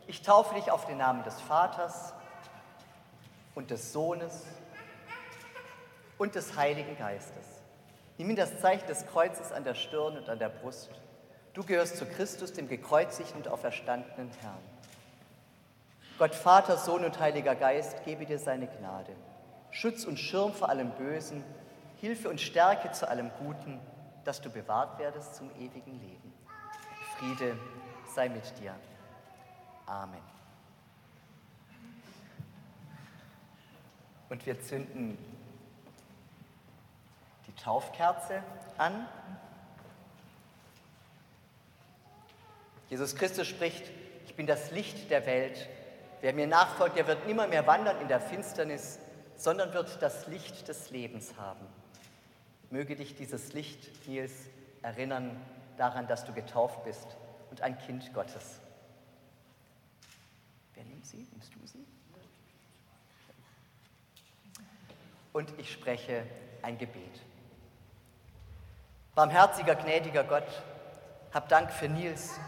ich 0.09 0.23
taufe 0.23 0.57
dich 0.57 0.71
auf 0.71 0.85
den 0.87 0.99
Namen 0.99 1.23
des 1.23 1.41
Vaters 1.41 2.13
und 3.55 3.71
des 3.71 3.93
Sohnes 3.93 4.45
und 6.19 6.35
des 6.35 6.57
Heiligen 6.57 6.99
Geistes. 6.99 7.47
Nimm 8.19 8.35
das 8.35 8.61
Zeichen 8.61 8.87
des 8.89 9.07
Kreuzes 9.07 9.53
an 9.53 9.63
der 9.63 9.75
Stirn 9.75 10.19
und 10.19 10.29
an 10.29 10.41
der 10.41 10.49
Brust. 10.49 10.91
Du 11.55 11.65
gehörst 11.65 11.97
zu 11.97 12.05
Christus, 12.05 12.53
dem 12.53 12.69
gekreuzigten 12.69 13.37
und 13.39 13.49
auferstandenen 13.49 14.31
Herrn. 14.41 14.59
Gott 16.19 16.35
Vater, 16.35 16.77
Sohn 16.77 17.05
und 17.05 17.19
Heiliger 17.21 17.55
Geist, 17.55 18.05
gebe 18.05 18.27
dir 18.27 18.39
seine 18.39 18.67
Gnade. 18.67 19.13
Schutz 19.71 20.05
und 20.05 20.19
Schirm 20.19 20.53
vor 20.53 20.69
allem 20.69 20.91
Bösen, 20.91 21.45
Hilfe 22.01 22.31
und 22.31 22.41
Stärke 22.41 22.91
zu 22.93 23.09
allem 23.09 23.31
Guten, 23.39 23.79
dass 24.25 24.41
du 24.41 24.51
bewahrt 24.51 24.99
werdest 24.99 25.35
zum 25.35 25.51
ewigen 25.57 26.01
Leben. 26.01 26.33
Friede 27.19 27.59
sei 28.15 28.29
mit 28.31 28.59
dir. 28.59 28.75
Amen. 29.85 30.23
Und 34.31 34.47
wir 34.47 34.61
zünden 34.63 35.19
die 37.47 37.55
Taufkerze 37.63 38.43
an. 38.79 39.07
Jesus 42.89 43.15
Christus 43.15 43.47
spricht, 43.47 43.85
ich 44.25 44.35
bin 44.37 44.47
das 44.47 44.71
Licht 44.71 45.11
der 45.11 45.27
Welt. 45.27 45.69
Wer 46.23 46.33
mir 46.33 46.47
nachfolgt, 46.47 46.97
der 46.97 47.07
wird 47.07 47.27
nimmer 47.27 47.47
mehr 47.47 47.67
wandern 47.67 48.01
in 48.01 48.09
der 48.09 48.21
Finsternis, 48.21 48.99
sondern 49.37 49.75
wird 49.75 50.01
das 50.01 50.27
Licht 50.29 50.69
des 50.69 50.91
Lebens 50.91 51.35
haben. 51.37 51.67
Möge 52.71 52.95
dich 52.95 53.17
dieses 53.17 53.53
Licht, 53.53 54.07
Nils, 54.07 54.33
erinnern 54.83 55.41
daran, 55.77 56.07
dass 56.07 56.25
du 56.25 56.33
getauft 56.33 56.85
bist 56.85 57.17
und 57.51 57.63
ein 57.63 57.77
Kind 57.79 58.15
Gottes. 58.15 58.61
Wer 60.75 60.85
nimmt 60.85 61.05
sie? 61.05 61.27
Nimmst 61.33 61.53
du 61.55 61.67
sie? 61.67 61.85
Und 65.33 65.53
ich 65.59 65.73
spreche 65.73 66.25
ein 66.63 66.79
Gebet. 66.79 67.21
Barmherziger, 69.15 69.75
gnädiger 69.75 70.25
Gott, 70.25 70.63
hab 71.33 71.49
Dank 71.49 71.73
für 71.73 71.89
Nils 71.89 72.39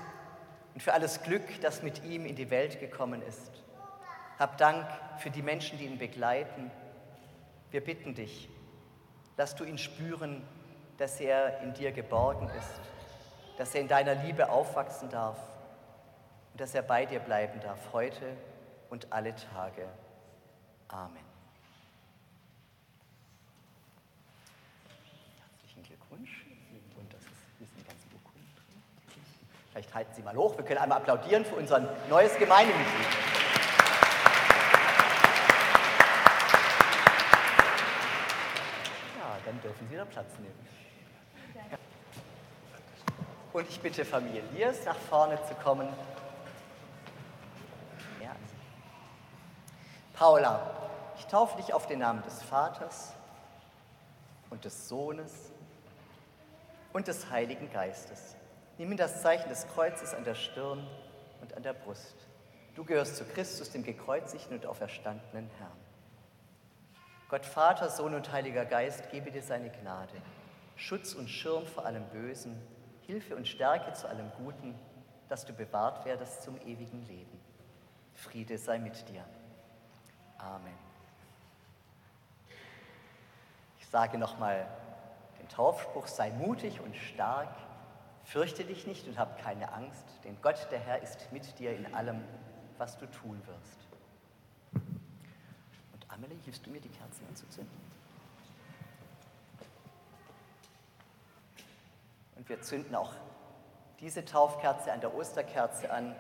und 0.74 0.82
für 0.82 0.92
alles 0.92 1.22
Glück, 1.22 1.60
das 1.60 1.82
mit 1.82 2.04
ihm 2.04 2.26
in 2.26 2.36
die 2.36 2.50
Welt 2.50 2.80
gekommen 2.80 3.22
ist. 3.22 3.50
Hab 4.38 4.56
Dank 4.58 4.86
für 5.18 5.30
die 5.30 5.42
Menschen, 5.42 5.78
die 5.78 5.84
ihn 5.84 5.98
begleiten. 5.98 6.70
Wir 7.70 7.82
bitten 7.82 8.14
dich, 8.14 8.48
lass 9.36 9.54
du 9.54 9.64
ihn 9.64 9.78
spüren, 9.78 10.42
dass 10.98 11.20
er 11.20 11.60
in 11.62 11.74
dir 11.74 11.92
geborgen 11.92 12.48
ist, 12.58 12.80
dass 13.58 13.74
er 13.74 13.80
in 13.80 13.88
deiner 13.88 14.14
Liebe 14.14 14.48
aufwachsen 14.50 15.08
darf 15.10 15.38
und 16.52 16.60
dass 16.60 16.74
er 16.74 16.82
bei 16.82 17.06
dir 17.06 17.20
bleiben 17.20 17.60
darf, 17.60 17.78
heute 17.92 18.36
und 18.90 19.12
alle 19.12 19.34
Tage. 19.34 19.88
Amen. 20.88 21.24
Herzlichen 25.40 25.82
Glückwunsch. 25.82 26.44
Und 26.98 27.12
das 27.12 27.22
ist, 27.22 27.30
hier 27.58 27.66
sind. 27.66 27.82
Vielleicht 29.72 29.94
halten 29.94 30.12
Sie 30.14 30.22
mal 30.22 30.36
hoch. 30.36 30.54
Wir 30.58 30.64
können 30.66 30.80
einmal 30.80 30.98
applaudieren 30.98 31.46
für 31.46 31.54
unser 31.54 31.80
neues 32.10 32.36
Gemeindemitglied. 32.36 33.06
Ja, 39.18 39.38
dann 39.52 39.60
dürfen 39.60 39.86
Sie 39.90 39.96
da 39.96 40.04
Platz 40.06 40.32
nehmen. 40.38 40.66
Und 43.52 43.68
ich 43.68 43.80
bitte 43.80 44.04
Familie 44.04 44.42
Liers 44.54 44.82
nach 44.86 44.96
vorne 44.96 45.38
zu 45.46 45.54
kommen. 45.56 45.88
Paula, 50.14 50.60
ich 51.18 51.26
taufe 51.26 51.56
dich 51.56 51.74
auf 51.74 51.86
den 51.86 51.98
Namen 51.98 52.22
des 52.22 52.42
Vaters 52.42 53.12
und 54.50 54.64
des 54.64 54.88
Sohnes 54.88 55.52
und 56.92 57.08
des 57.08 57.28
Heiligen 57.30 57.70
Geistes. 57.72 58.36
Nimm 58.78 58.96
das 58.96 59.20
Zeichen 59.20 59.48
des 59.48 59.66
Kreuzes 59.68 60.14
an 60.14 60.24
der 60.24 60.34
Stirn 60.34 60.86
und 61.40 61.54
an 61.54 61.62
der 61.62 61.72
Brust. 61.72 62.14
Du 62.74 62.84
gehörst 62.84 63.16
zu 63.16 63.24
Christus, 63.24 63.70
dem 63.70 63.82
gekreuzigten 63.82 64.56
und 64.56 64.64
auferstandenen 64.64 65.50
Herrn. 65.58 65.81
Gott 67.32 67.46
Vater, 67.46 67.88
Sohn 67.88 68.12
und 68.12 68.30
Heiliger 68.30 68.66
Geist, 68.66 69.10
gebe 69.10 69.30
dir 69.30 69.40
seine 69.40 69.70
Gnade, 69.70 70.12
Schutz 70.76 71.14
und 71.14 71.30
Schirm 71.30 71.64
vor 71.64 71.86
allem 71.86 72.04
Bösen, 72.10 72.60
Hilfe 73.06 73.36
und 73.36 73.48
Stärke 73.48 73.94
zu 73.94 74.06
allem 74.06 74.30
Guten, 74.36 74.78
dass 75.30 75.46
du 75.46 75.54
bewahrt 75.54 76.04
werdest 76.04 76.42
zum 76.42 76.60
ewigen 76.60 77.00
Leben. 77.06 77.40
Friede 78.12 78.58
sei 78.58 78.78
mit 78.78 79.08
dir. 79.08 79.24
Amen. 80.36 80.76
Ich 83.78 83.86
sage 83.86 84.18
nochmal 84.18 84.66
den 85.40 85.48
Taufspruch, 85.48 86.08
sei 86.08 86.32
mutig 86.32 86.82
und 86.82 86.94
stark, 86.94 87.56
fürchte 88.24 88.62
dich 88.62 88.86
nicht 88.86 89.08
und 89.08 89.18
hab 89.18 89.42
keine 89.42 89.72
Angst, 89.72 90.04
denn 90.24 90.36
Gott, 90.42 90.68
der 90.70 90.80
Herr, 90.80 91.00
ist 91.00 91.32
mit 91.32 91.58
dir 91.58 91.74
in 91.74 91.94
allem, 91.94 92.22
was 92.76 92.98
du 92.98 93.06
tun 93.06 93.40
wirst. 93.46 93.91
Amelie, 96.12 96.36
hilfst 96.44 96.66
du 96.66 96.70
mir, 96.70 96.80
die 96.80 96.90
Kerzen 96.90 97.26
anzuzünden? 97.26 97.80
Und 102.36 102.48
wir 102.48 102.60
zünden 102.60 102.94
auch 102.94 103.14
diese 104.00 104.24
Taufkerze 104.24 104.92
an 104.92 105.00
der 105.00 105.14
Osterkerze 105.14 105.90
an. 105.90 106.14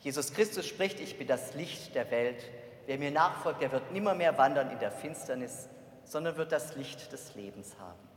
Jesus 0.00 0.32
Christus 0.32 0.66
spricht, 0.66 0.98
ich 0.98 1.16
bin 1.16 1.28
das 1.28 1.54
Licht 1.54 1.94
der 1.94 2.10
Welt. 2.10 2.50
Wer 2.86 2.98
mir 2.98 3.10
nachfolgt, 3.10 3.62
der 3.62 3.70
wird 3.70 3.92
nimmermehr 3.92 4.36
wandern 4.36 4.70
in 4.70 4.78
der 4.78 4.90
Finsternis, 4.90 5.68
sondern 6.04 6.36
wird 6.36 6.50
das 6.50 6.74
Licht 6.74 7.12
des 7.12 7.34
Lebens 7.34 7.76
haben. 7.78 8.08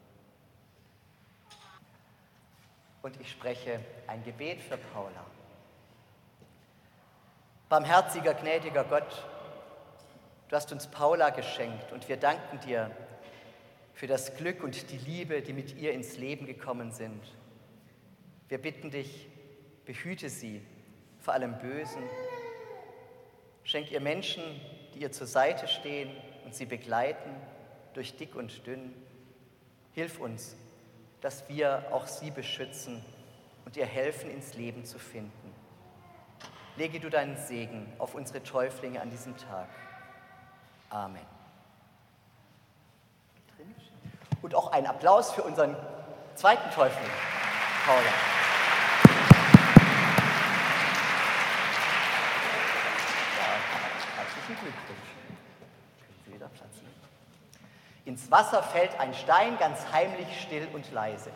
Und 3.03 3.21
ich 3.21 3.31
spreche 3.31 3.79
ein 4.07 4.23
Gebet 4.23 4.61
für 4.61 4.77
Paula. 4.77 5.25
Barmherziger, 7.69 8.33
gnädiger 8.33 8.83
Gott, 8.83 9.25
du 10.49 10.55
hast 10.55 10.71
uns 10.71 10.87
Paula 10.87 11.29
geschenkt 11.29 11.91
und 11.91 12.07
wir 12.09 12.17
danken 12.17 12.59
dir 12.61 12.91
für 13.93 14.07
das 14.07 14.35
Glück 14.37 14.63
und 14.63 14.91
die 14.91 14.97
Liebe, 14.97 15.41
die 15.41 15.53
mit 15.53 15.75
ihr 15.75 15.91
ins 15.91 16.17
Leben 16.17 16.45
gekommen 16.45 16.91
sind. 16.91 17.21
Wir 18.47 18.59
bitten 18.59 18.91
dich, 18.91 19.27
behüte 19.85 20.29
sie 20.29 20.61
vor 21.19 21.33
allem 21.33 21.57
Bösen. 21.57 22.03
Schenk 23.63 23.91
ihr 23.91 23.99
Menschen, 23.99 24.43
die 24.93 24.99
ihr 24.99 25.11
zur 25.11 25.27
Seite 25.27 25.67
stehen 25.67 26.11
und 26.45 26.55
sie 26.55 26.65
begleiten 26.65 27.31
durch 27.93 28.15
dick 28.15 28.35
und 28.35 28.65
dünn. 28.65 28.93
Hilf 29.93 30.19
uns, 30.19 30.55
dass 31.21 31.49
wir 31.49 31.87
auch 31.91 32.07
sie 32.07 32.31
beschützen 32.31 33.03
und 33.65 33.75
ihr 33.75 33.85
helfen, 33.85 34.29
ins 34.29 34.53
Leben 34.53 34.85
zu 34.85 34.99
finden. 34.99 35.53
Lege 36.77 36.99
du 36.99 37.09
deinen 37.09 37.35
Segen 37.35 37.91
auf 37.97 38.13
unsere 38.13 38.43
Täuflinge 38.43 39.01
an 39.01 39.09
diesem 39.09 39.35
Tag. 39.35 39.67
Amen. 40.89 41.25
Und 44.41 44.55
auch 44.55 44.71
einen 44.71 44.87
Applaus 44.87 45.31
für 45.31 45.43
unseren 45.43 45.75
zweiten 46.35 46.69
Täufling, 46.71 47.09
Paula. 47.85 48.01
Herzlichen 54.15 54.55
Glückwunsch. 54.61 55.09
Können 55.99 56.23
Sie 56.25 56.33
wieder 56.33 56.47
Platz 56.47 56.75
nehmen? 56.75 56.93
Ins 58.05 58.31
Wasser 58.31 58.63
fällt 58.63 58.97
ein 58.99 59.13
Stein 59.13 59.57
ganz 59.57 59.91
heimlich, 59.91 60.41
still 60.41 60.67
und 60.73 60.89
leise. 60.93 61.31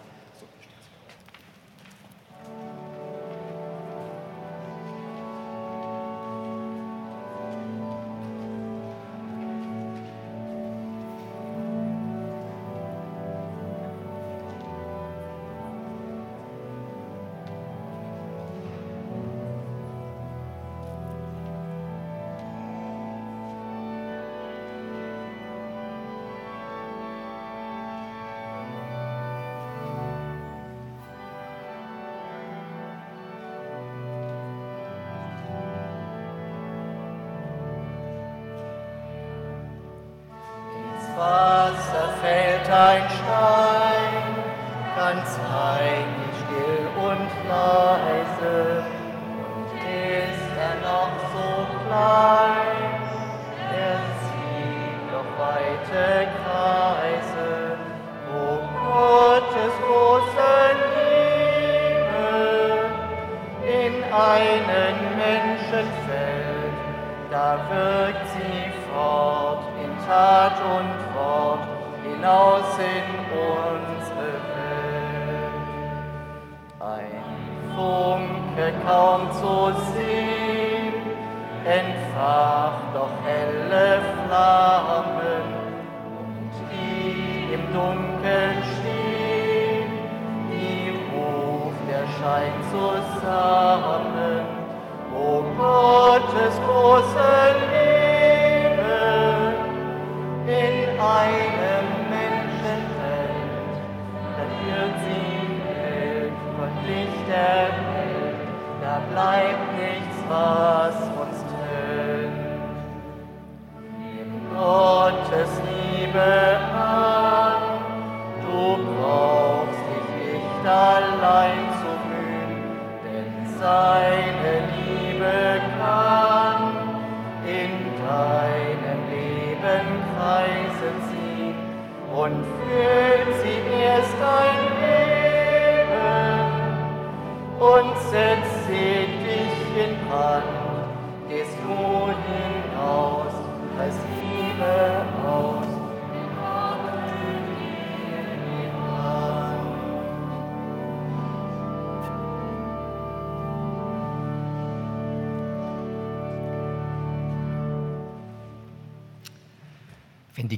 Allah. 84.31 84.61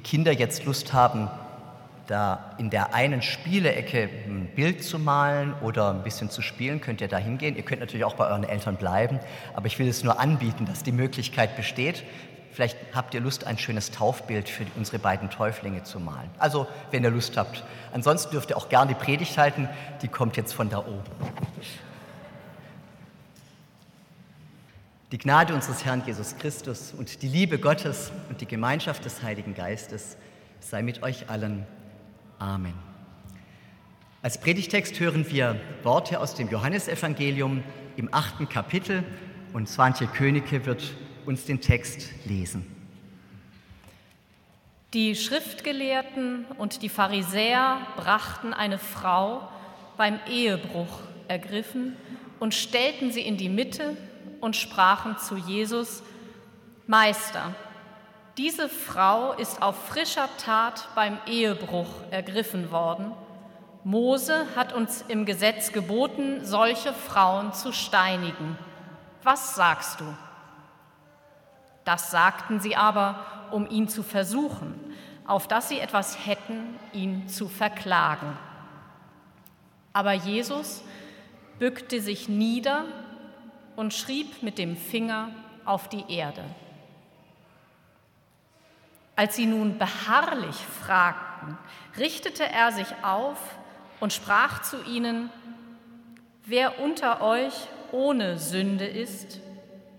Kinder 0.03 0.31
jetzt 0.31 0.65
Lust 0.65 0.93
haben, 0.93 1.29
da 2.07 2.53
in 2.57 2.69
der 2.69 2.93
einen 2.93 3.21
Spielecke 3.21 4.09
ein 4.27 4.49
Bild 4.55 4.83
zu 4.83 4.99
malen 4.99 5.53
oder 5.61 5.91
ein 5.91 6.03
bisschen 6.03 6.29
zu 6.29 6.41
spielen, 6.41 6.81
könnt 6.81 7.01
ihr 7.01 7.07
da 7.07 7.17
hingehen. 7.17 7.55
Ihr 7.55 7.63
könnt 7.63 7.79
natürlich 7.79 8.03
auch 8.03 8.15
bei 8.15 8.27
euren 8.27 8.43
Eltern 8.43 8.75
bleiben, 8.75 9.19
aber 9.53 9.67
ich 9.67 9.79
will 9.79 9.87
es 9.87 10.03
nur 10.03 10.19
anbieten, 10.19 10.65
dass 10.65 10.83
die 10.83 10.91
Möglichkeit 10.91 11.55
besteht. 11.55 12.03
Vielleicht 12.51 12.77
habt 12.93 13.13
ihr 13.15 13.21
Lust, 13.21 13.47
ein 13.47 13.57
schönes 13.57 13.89
Taufbild 13.89 14.47
für 14.47 14.65
unsere 14.75 14.99
beiden 14.99 15.31
Täuflinge 15.31 15.83
zu 15.83 15.99
malen. 15.99 16.29
Also, 16.37 16.67
wenn 16.91 17.03
ihr 17.03 17.09
Lust 17.09 17.35
habt. 17.35 17.63
Ansonsten 17.93 18.31
dürft 18.31 18.51
ihr 18.51 18.57
auch 18.57 18.69
gerne 18.69 18.93
die 18.93 19.03
Predigt 19.03 19.37
halten, 19.37 19.67
die 20.03 20.07
kommt 20.07 20.37
jetzt 20.37 20.53
von 20.53 20.69
da 20.69 20.79
oben. 20.79 21.01
Die 25.13 25.19
Gnade 25.19 25.53
unseres 25.53 25.85
Herrn 25.85 26.01
Jesus 26.03 26.35
Christus 26.39 26.91
und 26.91 27.21
die 27.21 27.27
Liebe 27.27 27.59
Gottes 27.59 28.11
und 28.29 28.41
die 28.41 28.47
Gemeinschaft 28.47 29.05
des 29.05 29.21
Heiligen 29.21 29.53
Geistes 29.53 30.17
sei 30.59 30.81
mit 30.81 31.03
euch 31.03 31.29
allen. 31.29 31.67
Amen. 32.39 32.73
Als 34.23 34.39
Predigtext 34.39 34.99
hören 34.99 35.29
wir 35.29 35.61
Worte 35.83 36.19
aus 36.19 36.33
dem 36.33 36.49
Johannesevangelium 36.49 37.63
im 37.95 38.11
achten 38.11 38.49
Kapitel 38.49 39.03
und 39.53 39.69
Swantje 39.69 40.07
Königke 40.07 40.65
wird 40.65 40.95
uns 41.27 41.45
den 41.45 41.61
Text 41.61 42.09
lesen. 42.25 42.65
Die 44.95 45.15
Schriftgelehrten 45.15 46.45
und 46.57 46.81
die 46.81 46.89
Pharisäer 46.89 47.85
brachten 47.97 48.51
eine 48.51 48.79
Frau 48.79 49.47
beim 49.95 50.19
Ehebruch 50.27 51.01
ergriffen 51.27 51.97
und 52.39 52.55
stellten 52.55 53.11
sie 53.11 53.21
in 53.21 53.37
die 53.37 53.49
Mitte 53.49 53.95
und 54.43 54.57
sprachen 54.57 55.17
zu 55.17 55.37
Jesus, 55.37 56.03
Meister, 56.85 57.55
diese 58.37 58.67
Frau 58.67 59.31
ist 59.31 59.61
auf 59.61 59.87
frischer 59.87 60.27
Tat 60.37 60.89
beim 60.95 61.17
Ehebruch 61.27 61.87
ergriffen 62.11 62.69
worden. 62.69 63.13
Mose 63.85 64.45
hat 64.55 64.73
uns 64.73 65.05
im 65.07 65.25
Gesetz 65.25 65.71
geboten, 65.71 66.43
solche 66.43 66.93
Frauen 66.93 67.53
zu 67.53 67.71
steinigen. 67.71 68.57
Was 69.23 69.55
sagst 69.55 70.01
du? 70.01 70.05
Das 71.85 72.11
sagten 72.11 72.59
sie 72.59 72.75
aber, 72.75 73.47
um 73.51 73.65
ihn 73.69 73.87
zu 73.87 74.03
versuchen, 74.03 74.77
auf 75.25 75.47
dass 75.47 75.69
sie 75.69 75.79
etwas 75.79 76.25
hätten, 76.25 76.77
ihn 76.91 77.29
zu 77.29 77.47
verklagen. 77.47 78.37
Aber 79.93 80.11
Jesus 80.11 80.83
bückte 81.59 82.01
sich 82.01 82.27
nieder 82.27 82.83
und 83.75 83.93
schrieb 83.93 84.43
mit 84.43 84.57
dem 84.57 84.77
Finger 84.77 85.29
auf 85.65 85.89
die 85.89 86.05
Erde. 86.09 86.43
Als 89.15 89.35
sie 89.35 89.45
nun 89.45 89.77
beharrlich 89.77 90.55
fragten, 90.55 91.57
richtete 91.97 92.43
er 92.43 92.71
sich 92.71 92.87
auf 93.03 93.37
und 93.99 94.11
sprach 94.11 94.61
zu 94.63 94.83
ihnen, 94.83 95.29
Wer 96.45 96.79
unter 96.81 97.21
euch 97.21 97.53
ohne 97.93 98.37
Sünde 98.37 98.85
ist, 98.85 99.39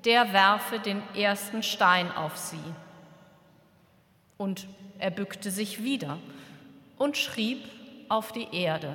der 0.05 0.35
werfe 0.35 0.79
den 0.79 1.03
ersten 1.15 1.63
Stein 1.63 2.13
auf 2.13 2.37
sie. 2.37 2.59
Und 4.37 4.67
er 4.99 5.11
bückte 5.11 5.51
sich 5.51 5.83
wieder 5.83 6.19
und 6.99 7.17
schrieb 7.17 7.65
auf 8.11 8.33
die 8.33 8.55
Erde. 8.55 8.95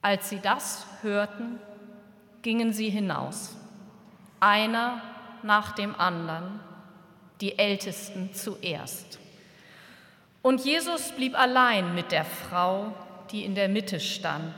Als 0.00 0.30
sie 0.30 0.38
das 0.38 0.86
hörten, 1.02 1.58
gingen 2.44 2.74
sie 2.74 2.90
hinaus, 2.90 3.56
einer 4.38 5.00
nach 5.42 5.72
dem 5.72 5.98
anderen 5.98 6.60
die 7.40 7.58
Ältesten 7.58 8.34
zuerst. 8.34 9.18
Und 10.42 10.62
Jesus 10.62 11.12
blieb 11.12 11.38
allein 11.38 11.94
mit 11.94 12.12
der 12.12 12.26
Frau, 12.26 12.92
die 13.30 13.46
in 13.46 13.54
der 13.54 13.70
Mitte 13.70 13.98
stand. 13.98 14.54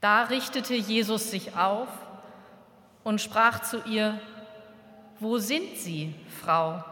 Da 0.00 0.24
richtete 0.24 0.74
Jesus 0.74 1.30
sich 1.30 1.54
auf 1.54 1.88
und 3.04 3.20
sprach 3.20 3.60
zu 3.60 3.82
ihr, 3.84 4.18
Wo 5.20 5.36
sind 5.36 5.76
Sie, 5.76 6.14
Frau? 6.42 6.82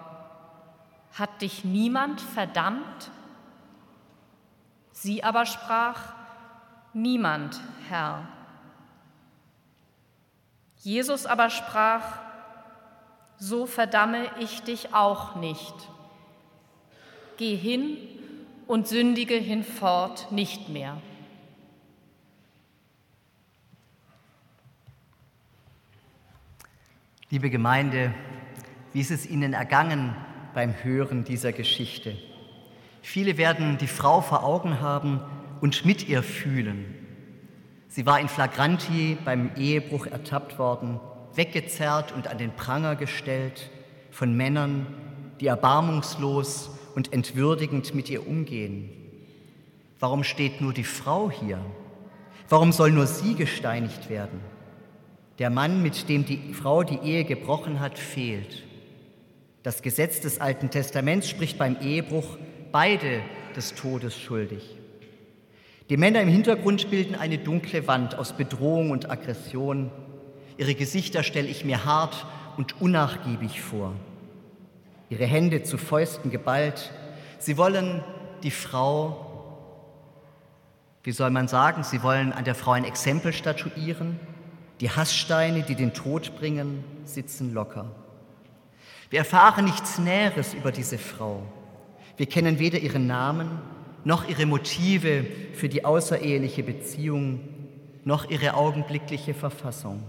Hat 1.15 1.41
dich 1.41 1.65
niemand 1.65 2.21
verdammt? 2.21 3.11
Sie 4.93 5.25
aber 5.25 5.47
sprach, 5.47 6.13
Niemand, 6.93 7.59
Herr. 7.89 8.29
Jesus 10.83 11.27
aber 11.27 11.51
sprach, 11.51 12.19
so 13.39 13.67
verdamme 13.67 14.27
ich 14.41 14.63
dich 14.63 14.95
auch 14.95 15.37
nicht. 15.37 15.75
Geh 17.37 17.55
hin 17.55 17.97
und 18.67 18.89
sündige 18.89 19.35
hinfort 19.35 20.31
nicht 20.33 20.69
mehr. 20.69 20.97
Liebe 27.31 27.51
Gemeinde, 27.51 28.13
wie 28.93 29.01
ist 29.01 29.11
es 29.11 29.27
Ihnen 29.27 29.53
ergangen 29.53 30.17
beim 30.53 30.75
Hören 30.83 31.25
dieser 31.25 31.53
Geschichte? 31.53 32.17
Viele 33.03 33.37
werden 33.37 33.79
die 33.79 33.87
Frau 33.87 34.21
vor 34.21 34.45
Augen 34.45 34.81
haben 34.81 35.21
und 35.61 35.85
mit 35.85 36.09
ihr 36.09 36.23
fühlen. 36.23 37.00
Sie 37.91 38.07
war 38.07 38.21
in 38.21 38.29
Flagranti 38.29 39.19
beim 39.25 39.51
Ehebruch 39.57 40.07
ertappt 40.07 40.61
worden, 40.61 41.01
weggezerrt 41.35 42.13
und 42.13 42.29
an 42.29 42.39
den 42.39 42.55
Pranger 42.55 42.95
gestellt 42.95 43.69
von 44.13 44.33
Männern, 44.37 44.87
die 45.41 45.49
erbarmungslos 45.49 46.71
und 46.95 47.13
entwürdigend 47.13 47.93
mit 47.93 48.09
ihr 48.09 48.25
umgehen. 48.29 48.91
Warum 49.99 50.23
steht 50.23 50.61
nur 50.61 50.73
die 50.73 50.85
Frau 50.85 51.33
hier? 51.33 51.59
Warum 52.49 52.71
soll 52.71 52.93
nur 52.93 53.09
sie 53.09 53.35
gesteinigt 53.35 54.09
werden? 54.09 54.39
Der 55.41 55.51
Mann, 55.51 55.83
mit 55.83 56.09
dem 56.09 56.25
die 56.25 56.55
Frau 56.55 56.85
die 56.85 57.01
Ehe 57.03 57.25
gebrochen 57.25 57.81
hat, 57.81 57.99
fehlt. 57.99 58.63
Das 59.65 59.83
Gesetz 59.83 60.21
des 60.21 60.41
Alten 60.41 60.71
Testaments 60.71 61.29
spricht 61.29 61.59
beim 61.59 61.77
Ehebruch 61.81 62.39
beide 62.71 63.23
des 63.57 63.75
Todes 63.75 64.17
schuldig. 64.17 64.80
Die 65.91 65.99
Männer 65.99 66.23
im 66.23 66.29
Hintergrund 66.29 66.89
bilden 66.89 67.15
eine 67.15 67.37
dunkle 67.37 67.87
Wand 67.87 68.19
aus 68.19 68.33
Bedrohung 68.33 68.91
und 68.91 69.11
Aggression. 69.11 69.91
Ihre 70.57 70.75
Gesichter 70.75 71.23
stelle 71.23 71.49
ich 71.49 71.67
mir 71.67 71.85
hart 71.85 72.25
und 72.57 72.81
unnachgiebig 72.81 73.61
vor. 73.61 73.93
Ihre 75.11 75.27
Hände 75.27 75.63
zu 75.63 75.77
Fäusten 75.77 76.31
geballt. 76.31 76.93
Sie 77.39 77.59
wollen 77.59 78.03
die 78.43 78.51
Frau, 78.51 79.27
wie 81.03 81.13
soll 81.13 81.31
man 81.31 81.49
sagen, 81.49 81.83
sie 81.83 82.03
wollen 82.03 82.33
an 82.33 82.45
der 82.45 82.55
Frau 82.55 82.73
ein 82.73 82.85
Exempel 82.85 83.35
statuieren 83.35 84.19
die 84.81 84.91
Hasssteine, 84.91 85.63
die 85.63 85.75
den 85.75 85.93
Tod 85.93 86.37
bringen, 86.39 86.85
sitzen 87.05 87.53
locker. 87.53 87.91
Wir 89.11 89.19
erfahren 89.19 89.67
nichts 89.67 89.99
Näheres 89.99 90.55
über 90.55 90.73
diese 90.73 90.99
Frau. 90.99 91.43
Wir 92.17 92.27
kennen 92.27 92.59
weder 92.59 92.79
ihren 92.79 93.07
Namen 93.07 93.61
noch 94.05 94.29
ihre 94.29 94.47
Motive 94.47 95.27
für 95.53 95.69
die 95.69 95.85
außereheliche 95.85 96.63
Beziehung 96.63 97.41
noch 98.05 98.31
ihre 98.31 98.55
augenblickliche 98.55 99.35
Verfassung. 99.35 100.03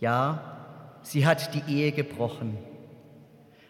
Ja, 0.00 0.98
sie 1.02 1.26
hat 1.26 1.54
die 1.54 1.72
Ehe 1.72 1.92
gebrochen. 1.92 2.56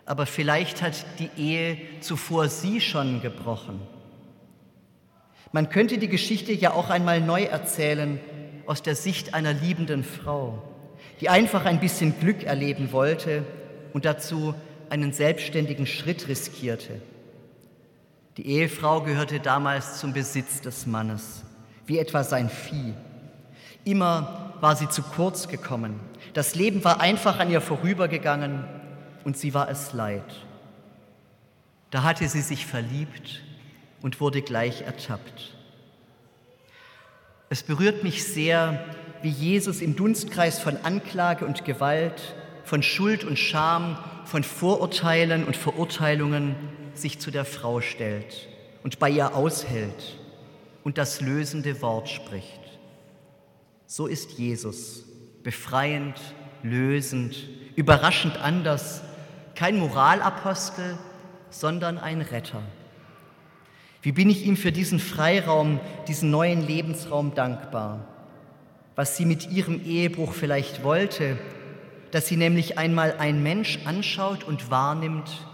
Aber 0.05 0.27
vielleicht 0.27 0.83
hat 0.83 1.05
die 1.19 1.31
Ehe 1.37 1.79
zuvor 2.01 2.49
sie 2.49 2.81
schon 2.81 3.21
gebrochen. 3.23 3.81
Man 5.53 5.69
könnte 5.69 5.99
die 5.99 6.09
Geschichte 6.09 6.53
ja 6.53 6.73
auch 6.73 6.91
einmal 6.91 7.21
neu 7.21 7.45
erzählen 7.45 8.21
aus 8.67 8.83
der 8.83 8.95
Sicht 8.95 9.35
einer 9.35 9.53
liebenden 9.53 10.05
Frau, 10.05 10.63
die 11.21 11.29
einfach 11.29 11.65
ein 11.65 11.81
bisschen 11.81 12.19
Glück 12.21 12.45
erleben 12.45 12.93
wollte 12.93 13.45
und 13.93 14.05
dazu 14.05 14.55
einen 14.91 15.13
selbstständigen 15.13 15.87
Schritt 15.87 16.29
riskierte. 16.29 17.01
Die 18.37 18.47
Ehefrau 18.47 19.01
gehörte 19.01 19.41
damals 19.41 19.99
zum 19.99 20.13
Besitz 20.13 20.61
des 20.61 20.87
Mannes, 20.87 21.43
wie 21.87 21.99
etwa 21.99 22.23
sein 22.23 22.51
Vieh. 22.51 22.93
Immer 23.85 24.53
war 24.61 24.77
sie 24.77 24.89
zu 24.89 25.03
kurz 25.03 25.49
gekommen. 25.49 26.01
Das 26.35 26.55
Leben 26.55 26.85
war 26.85 27.01
einfach 27.01 27.39
an 27.39 27.51
ihr 27.51 27.63
vorübergegangen 27.63 28.65
und 29.25 29.39
sie 29.39 29.55
war 29.55 29.71
es 29.71 29.95
leid. 29.95 30.45
Da 31.91 32.03
hatte 32.03 32.29
sie 32.29 32.43
sich 32.43 32.67
verliebt 32.67 33.43
und 34.03 34.21
wurde 34.21 34.43
gleich 34.43 34.83
ertappt. 34.83 35.55
Es 37.49 37.63
berührt 37.63 38.03
mich 38.03 38.25
sehr, 38.25 38.85
wie 39.23 39.31
Jesus 39.31 39.81
im 39.81 39.97
Dunstkreis 39.97 40.59
von 40.59 40.77
Anklage 40.83 41.47
und 41.47 41.65
Gewalt, 41.65 42.35
von 42.65 42.83
Schuld 42.83 43.25
und 43.25 43.39
Scham, 43.39 43.97
von 44.25 44.43
Vorurteilen 44.43 45.45
und 45.45 45.57
Verurteilungen 45.57 46.55
sich 46.99 47.19
zu 47.19 47.31
der 47.31 47.45
Frau 47.45 47.81
stellt 47.81 48.49
und 48.83 48.99
bei 48.99 49.11
ihr 49.11 49.35
aushält 49.35 50.19
und 50.85 50.99
das 50.99 51.21
lösende 51.21 51.81
Wort 51.83 52.09
spricht. 52.09 52.61
So 53.87 54.07
ist 54.07 54.39
Jesus, 54.39 55.05
befreiend, 55.43 56.21
lösend, 56.63 57.37
überraschend 57.77 58.37
anders, 58.39 59.03
kein 59.55 59.79
Moralapostel, 59.79 60.99
sondern 61.51 61.99
ein 61.99 62.21
Retter. 62.21 62.63
Wie 64.03 64.13
bin 64.13 64.31
ich 64.31 64.47
ihm 64.47 64.57
für 64.57 64.71
diesen 64.71 65.01
Freiraum, 65.01 65.81
diesen 66.07 66.31
neuen 66.31 66.65
Lebensraum 66.65 67.35
dankbar? 67.35 68.07
Was 68.95 69.17
sie 69.17 69.25
mit 69.25 69.51
ihrem 69.51 69.85
Ehebruch 69.85 70.33
vielleicht 70.33 70.85
wollte, 70.85 71.37
dass 72.13 72.29
sie 72.29 72.37
nämlich 72.37 72.79
einmal 72.79 73.17
ein 73.19 73.43
Mensch 73.43 73.81
anschaut 73.85 74.45
und 74.45 74.71
wahrnimmt, 74.71 75.47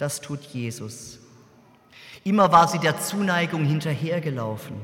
das 0.00 0.20
tut 0.20 0.40
Jesus. 0.40 1.18
Immer 2.24 2.52
war 2.52 2.68
sie 2.68 2.78
der 2.78 2.98
Zuneigung 2.98 3.64
hinterhergelaufen. 3.64 4.76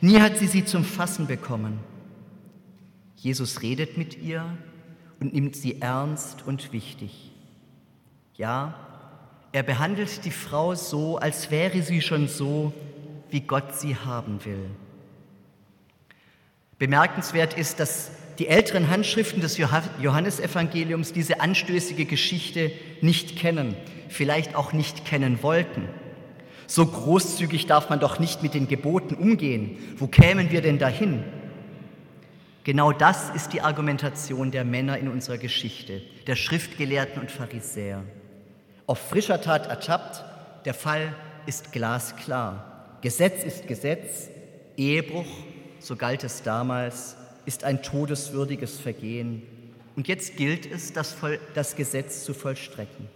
Nie 0.00 0.20
hat 0.20 0.38
sie 0.38 0.46
sie 0.46 0.64
zum 0.64 0.84
Fassen 0.84 1.26
bekommen. 1.26 1.80
Jesus 3.16 3.62
redet 3.62 3.98
mit 3.98 4.18
ihr 4.18 4.44
und 5.20 5.34
nimmt 5.34 5.56
sie 5.56 5.80
ernst 5.80 6.46
und 6.46 6.72
wichtig. 6.72 7.32
Ja, 8.34 8.74
er 9.52 9.62
behandelt 9.62 10.24
die 10.24 10.30
Frau 10.30 10.74
so, 10.74 11.18
als 11.18 11.50
wäre 11.50 11.82
sie 11.82 12.00
schon 12.00 12.26
so, 12.26 12.72
wie 13.30 13.40
Gott 13.40 13.74
sie 13.78 13.96
haben 13.96 14.44
will. 14.44 14.70
Bemerkenswert 16.78 17.54
ist, 17.54 17.78
dass 17.78 18.10
die 18.42 18.48
älteren 18.48 18.90
Handschriften 18.90 19.40
des 19.40 19.56
Johannesevangeliums 19.56 21.12
diese 21.12 21.40
anstößige 21.40 22.06
Geschichte 22.06 22.72
nicht 23.00 23.36
kennen, 23.36 23.76
vielleicht 24.08 24.56
auch 24.56 24.72
nicht 24.72 25.04
kennen 25.04 25.44
wollten. 25.44 25.88
So 26.66 26.84
großzügig 26.84 27.66
darf 27.66 27.88
man 27.88 28.00
doch 28.00 28.18
nicht 28.18 28.42
mit 28.42 28.54
den 28.54 28.66
Geboten 28.66 29.14
umgehen. 29.14 29.78
Wo 29.96 30.08
kämen 30.08 30.50
wir 30.50 30.60
denn 30.60 30.80
dahin? 30.80 31.22
Genau 32.64 32.90
das 32.90 33.30
ist 33.30 33.52
die 33.52 33.60
Argumentation 33.60 34.50
der 34.50 34.64
Männer 34.64 34.98
in 34.98 35.06
unserer 35.06 35.38
Geschichte, 35.38 36.02
der 36.26 36.34
Schriftgelehrten 36.34 37.22
und 37.22 37.30
Pharisäer 37.30 38.02
auf 38.86 38.98
frischer 38.98 39.40
Tat 39.40 39.68
ertappt, 39.68 40.24
der 40.64 40.74
Fall 40.74 41.14
ist 41.46 41.72
glasklar. 41.72 42.98
Gesetz 43.00 43.44
ist 43.44 43.66
Gesetz, 43.66 44.28
Ehebruch, 44.76 45.26
so 45.78 45.96
galt 45.96 46.24
es 46.24 46.42
damals, 46.42 47.16
ist 47.46 47.64
ein 47.64 47.82
todeswürdiges 47.82 48.78
Vergehen. 48.78 49.42
Und 49.96 50.08
jetzt 50.08 50.36
gilt 50.36 50.70
es, 50.70 50.92
das, 50.92 51.16
das 51.54 51.76
Gesetz 51.76 52.24
zu 52.24 52.34
vollstrecken. 52.34 53.08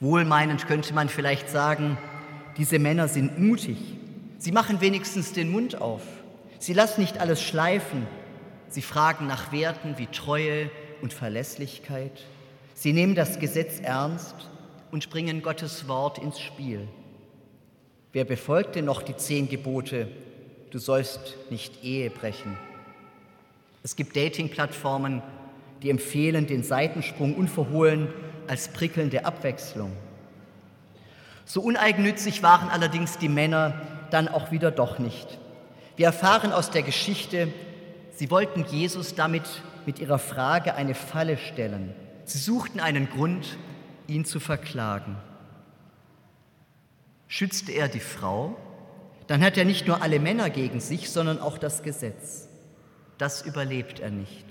Wohlmeinend 0.00 0.66
könnte 0.66 0.94
man 0.94 1.08
vielleicht 1.08 1.50
sagen, 1.50 1.98
diese 2.56 2.78
Männer 2.78 3.08
sind 3.08 3.38
mutig. 3.38 3.78
Sie 4.38 4.52
machen 4.52 4.80
wenigstens 4.80 5.32
den 5.32 5.50
Mund 5.50 5.80
auf. 5.80 6.02
Sie 6.60 6.72
lassen 6.72 7.00
nicht 7.00 7.18
alles 7.18 7.42
schleifen. 7.42 8.06
Sie 8.68 8.82
fragen 8.82 9.26
nach 9.26 9.50
Werten 9.50 9.98
wie 9.98 10.06
Treue 10.06 10.70
und 11.02 11.12
Verlässlichkeit. 11.12 12.24
Sie 12.74 12.92
nehmen 12.92 13.14
das 13.14 13.40
Gesetz 13.40 13.80
ernst 13.80 14.36
und 14.92 15.10
bringen 15.10 15.42
Gottes 15.42 15.88
Wort 15.88 16.18
ins 16.18 16.38
Spiel. 16.38 16.86
Wer 18.12 18.24
befolgt 18.24 18.76
denn 18.76 18.84
noch 18.84 19.02
die 19.02 19.16
zehn 19.16 19.48
Gebote? 19.48 20.08
Du 20.70 20.78
sollst 20.78 21.36
nicht 21.50 21.82
Ehe 21.82 22.10
brechen. 22.10 22.56
Es 23.82 23.96
gibt 23.96 24.16
Dating-Plattformen, 24.16 25.22
die 25.82 25.90
empfehlen 25.90 26.46
den 26.46 26.62
Seitensprung 26.62 27.34
unverhohlen 27.34 28.08
als 28.46 28.68
prickelnde 28.68 29.24
Abwechslung. 29.24 29.92
So 31.44 31.62
uneigennützig 31.62 32.42
waren 32.42 32.68
allerdings 32.68 33.16
die 33.16 33.28
Männer 33.28 33.80
dann 34.10 34.28
auch 34.28 34.50
wieder 34.50 34.70
doch 34.70 34.98
nicht. 34.98 35.38
Wir 35.96 36.06
erfahren 36.06 36.52
aus 36.52 36.70
der 36.70 36.82
Geschichte, 36.82 37.48
sie 38.12 38.30
wollten 38.30 38.64
Jesus 38.64 39.14
damit 39.14 39.44
mit 39.86 39.98
ihrer 39.98 40.18
Frage 40.18 40.74
eine 40.74 40.94
Falle 40.94 41.38
stellen. 41.38 41.94
Sie 42.24 42.38
suchten 42.38 42.80
einen 42.80 43.08
Grund, 43.08 43.56
ihn 44.06 44.26
zu 44.26 44.40
verklagen. 44.40 45.16
Schützte 47.26 47.72
er 47.72 47.88
die 47.88 48.00
Frau, 48.00 48.56
dann 49.28 49.42
hat 49.42 49.56
er 49.58 49.64
nicht 49.64 49.86
nur 49.86 50.02
alle 50.02 50.18
Männer 50.18 50.50
gegen 50.50 50.80
sich, 50.80 51.10
sondern 51.10 51.38
auch 51.38 51.58
das 51.58 51.82
Gesetz. 51.82 52.48
Das 53.18 53.42
überlebt 53.42 54.00
er 54.00 54.10
nicht. 54.10 54.44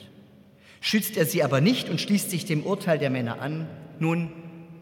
Schützt 0.80 1.18
er 1.18 1.26
sie 1.26 1.44
aber 1.44 1.62
nicht 1.62 1.90
und 1.90 2.00
schließt 2.00 2.30
sich 2.30 2.46
dem 2.46 2.64
Urteil 2.64 3.00
der 3.00 3.10
Männer 3.10 3.42
an, 3.42 3.68
nun, 4.00 4.32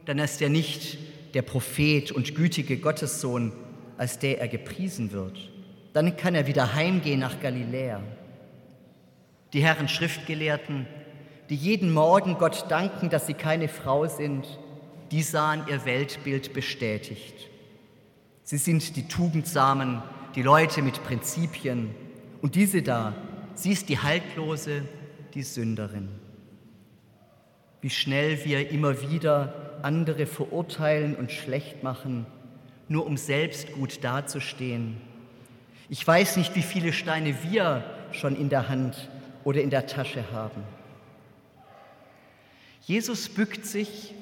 dann 0.06 0.20
ist 0.20 0.42
er 0.42 0.50
nicht 0.50 0.98
der 1.34 1.42
Prophet 1.42 2.12
und 2.12 2.36
gütige 2.36 2.78
Gottessohn, 2.78 3.54
als 3.98 4.20
der 4.20 4.42
er 4.42 4.50
gepriesen 4.50 5.14
wird. 5.14 5.38
Dann 5.94 6.18
kann 6.18 6.36
er 6.36 6.46
wieder 6.46 6.74
heimgehen 6.76 7.22
nach 7.22 7.40
Galiläa. 7.40 8.02
Die 9.54 9.64
Herren 9.64 9.88
Schriftgelehrten, 9.88 10.86
die 11.50 11.56
jeden 11.56 11.94
Morgen 11.94 12.38
Gott 12.38 12.66
danken, 12.70 13.10
dass 13.10 13.28
sie 13.28 13.34
keine 13.34 13.70
Frau 13.70 14.08
sind, 14.08 14.46
die 15.12 15.22
sahen 15.22 15.64
ihr 15.70 15.86
Weltbild 15.86 16.54
bestätigt. 16.54 17.50
Sie 18.46 18.58
sind 18.58 18.96
die 18.96 19.08
Tugendsamen, 19.08 20.04
die 20.36 20.44
Leute 20.44 20.84
mit 20.84 21.04
Prinzipien. 21.04 21.96
Und 22.44 22.54
diese 22.54 22.84
da, 22.84 23.16
sie 23.56 23.72
ist 23.72 23.90
die 23.90 23.98
Haltlose, 23.98 24.84
die 25.34 25.42
Sünderin. 25.42 26.10
Wie 27.82 27.90
schnell 27.90 28.46
wir 28.46 28.70
immer 28.70 29.02
wieder 29.02 29.80
andere 29.82 30.28
verurteilen 30.28 31.16
und 31.16 31.32
schlecht 31.32 31.82
machen, 31.82 32.28
nur 32.88 33.08
um 33.08 33.18
selbst 33.18 33.72
gut 33.74 34.04
dazustehen. 34.04 34.98
Ich 35.90 36.06
weiß 36.06 36.38
nicht, 36.38 36.56
wie 36.56 36.62
viele 36.62 36.94
Steine 36.94 37.36
wir 37.50 37.84
schon 38.12 38.36
in 38.36 38.50
der 38.50 38.70
Hand 38.70 39.10
oder 39.44 39.62
in 39.62 39.72
der 39.72 39.88
Tasche 39.88 40.24
haben. 40.32 40.62
Jesus 42.82 43.28
bückt 43.28 43.66
sich 43.66 44.14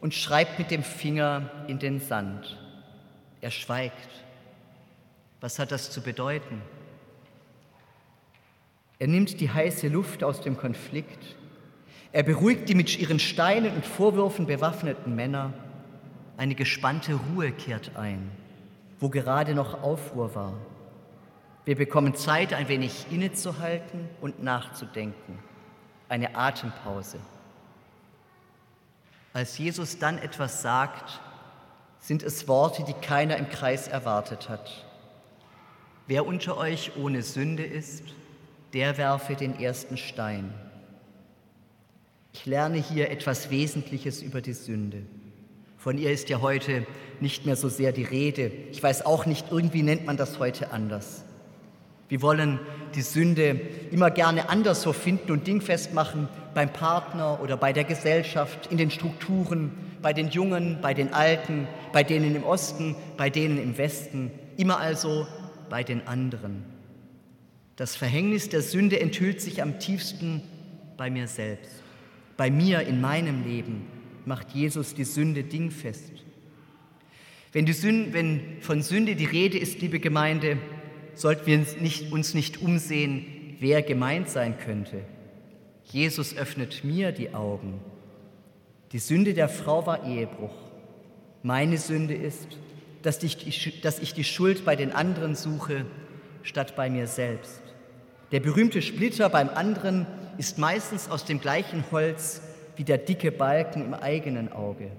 und 0.00 0.14
schreibt 0.14 0.60
mit 0.60 0.70
dem 0.70 0.84
Finger 0.84 1.50
in 1.66 1.80
den 1.80 1.98
Sand. 1.98 2.56
Er 3.46 3.52
schweigt. 3.52 4.08
Was 5.40 5.60
hat 5.60 5.70
das 5.70 5.92
zu 5.92 6.00
bedeuten? 6.00 6.62
Er 8.98 9.06
nimmt 9.06 9.40
die 9.40 9.48
heiße 9.48 9.86
Luft 9.86 10.24
aus 10.24 10.40
dem 10.40 10.56
Konflikt. 10.56 11.36
Er 12.10 12.24
beruhigt 12.24 12.68
die 12.68 12.74
mit 12.74 12.98
ihren 12.98 13.20
Steinen 13.20 13.72
und 13.72 13.86
Vorwürfen 13.86 14.46
bewaffneten 14.46 15.14
Männer. 15.14 15.52
Eine 16.36 16.56
gespannte 16.56 17.14
Ruhe 17.14 17.52
kehrt 17.52 17.94
ein, 17.94 18.32
wo 18.98 19.10
gerade 19.10 19.54
noch 19.54 19.80
Aufruhr 19.80 20.34
war. 20.34 20.54
Wir 21.64 21.76
bekommen 21.76 22.16
Zeit, 22.16 22.52
ein 22.52 22.66
wenig 22.66 23.06
innezuhalten 23.12 24.08
und 24.20 24.42
nachzudenken. 24.42 25.38
Eine 26.08 26.34
Atempause. 26.34 27.20
Als 29.32 29.56
Jesus 29.56 30.00
dann 30.00 30.18
etwas 30.18 30.62
sagt, 30.62 31.20
sind 32.06 32.22
es 32.22 32.46
Worte, 32.46 32.84
die 32.84 32.92
keiner 32.92 33.36
im 33.36 33.48
Kreis 33.48 33.88
erwartet 33.88 34.48
hat. 34.48 34.86
Wer 36.06 36.24
unter 36.24 36.56
euch 36.56 36.92
ohne 36.96 37.22
Sünde 37.22 37.64
ist, 37.64 38.04
der 38.74 38.96
werfe 38.96 39.34
den 39.34 39.58
ersten 39.58 39.96
Stein. 39.96 40.54
Ich 42.32 42.46
lerne 42.46 42.78
hier 42.78 43.10
etwas 43.10 43.50
Wesentliches 43.50 44.22
über 44.22 44.40
die 44.40 44.52
Sünde. 44.52 45.02
Von 45.78 45.98
ihr 45.98 46.12
ist 46.12 46.28
ja 46.28 46.40
heute 46.40 46.86
nicht 47.18 47.44
mehr 47.44 47.56
so 47.56 47.68
sehr 47.68 47.90
die 47.90 48.04
Rede. 48.04 48.52
Ich 48.70 48.80
weiß 48.80 49.04
auch 49.04 49.26
nicht, 49.26 49.46
irgendwie 49.50 49.82
nennt 49.82 50.06
man 50.06 50.16
das 50.16 50.38
heute 50.38 50.70
anders. 50.70 51.24
Wir 52.08 52.22
wollen 52.22 52.60
die 52.94 53.02
Sünde 53.02 53.60
immer 53.90 54.12
gerne 54.12 54.48
anderswo 54.48 54.92
finden 54.92 55.32
und 55.32 55.48
dingfest 55.48 55.92
machen 55.92 56.28
beim 56.56 56.72
Partner 56.72 57.38
oder 57.42 57.58
bei 57.58 57.74
der 57.74 57.84
Gesellschaft, 57.84 58.72
in 58.72 58.78
den 58.78 58.90
Strukturen, 58.90 59.72
bei 60.00 60.14
den 60.14 60.30
Jungen, 60.30 60.78
bei 60.80 60.94
den 60.94 61.12
Alten, 61.12 61.68
bei 61.92 62.02
denen 62.02 62.34
im 62.34 62.44
Osten, 62.44 62.96
bei 63.18 63.28
denen 63.28 63.62
im 63.62 63.76
Westen, 63.76 64.30
immer 64.56 64.78
also 64.80 65.26
bei 65.68 65.84
den 65.84 66.08
anderen. 66.08 66.64
Das 67.76 67.94
Verhängnis 67.94 68.48
der 68.48 68.62
Sünde 68.62 68.98
enthüllt 68.98 69.42
sich 69.42 69.60
am 69.60 69.78
tiefsten 69.78 70.40
bei 70.96 71.10
mir 71.10 71.28
selbst. 71.28 71.82
Bei 72.38 72.50
mir 72.50 72.80
in 72.80 73.02
meinem 73.02 73.44
Leben 73.44 73.84
macht 74.24 74.52
Jesus 74.52 74.94
die 74.94 75.04
Sünde 75.04 75.44
dingfest. 75.44 76.10
Wenn, 77.52 77.70
Sünde, 77.70 78.14
wenn 78.14 78.40
von 78.62 78.80
Sünde 78.80 79.14
die 79.14 79.26
Rede 79.26 79.58
ist, 79.58 79.82
liebe 79.82 80.00
Gemeinde, 80.00 80.56
sollten 81.12 81.46
wir 81.46 81.58
uns 81.58 81.76
nicht, 81.78 82.12
uns 82.12 82.32
nicht 82.32 82.62
umsehen, 82.62 83.26
wer 83.60 83.82
gemeint 83.82 84.30
sein 84.30 84.56
könnte. 84.58 85.02
Jesus 85.92 86.36
öffnet 86.36 86.84
mir 86.84 87.12
die 87.12 87.32
Augen. 87.32 87.80
Die 88.92 88.98
Sünde 88.98 89.34
der 89.34 89.48
Frau 89.48 89.86
war 89.86 90.06
Ehebruch. 90.06 90.54
Meine 91.42 91.78
Sünde 91.78 92.14
ist, 92.14 92.48
dass 93.02 93.22
ich, 93.22 93.36
die 93.36 94.24
Schuld 94.24 94.64
bei 94.64 94.74
den 94.74 94.90
anderen 94.90 95.36
suche, 95.36 95.86
statt 96.42 96.74
bei 96.74 96.90
mir 96.90 97.06
selbst. 97.06 97.62
Der 98.32 98.40
berühmte 98.40 98.82
Splitter 98.82 99.28
beim 99.28 99.48
anderen 99.48 100.06
ist 100.38 100.58
meistens 100.58 101.08
aus 101.08 101.24
dem 101.24 101.40
gleichen 101.40 101.84
Holz 101.92 102.42
wie 102.74 102.84
der 102.84 102.98
dicke 102.98 103.30
Balken 103.30 103.84
im 103.84 103.94
eigenen 103.94 104.50
Auge. 104.52 104.90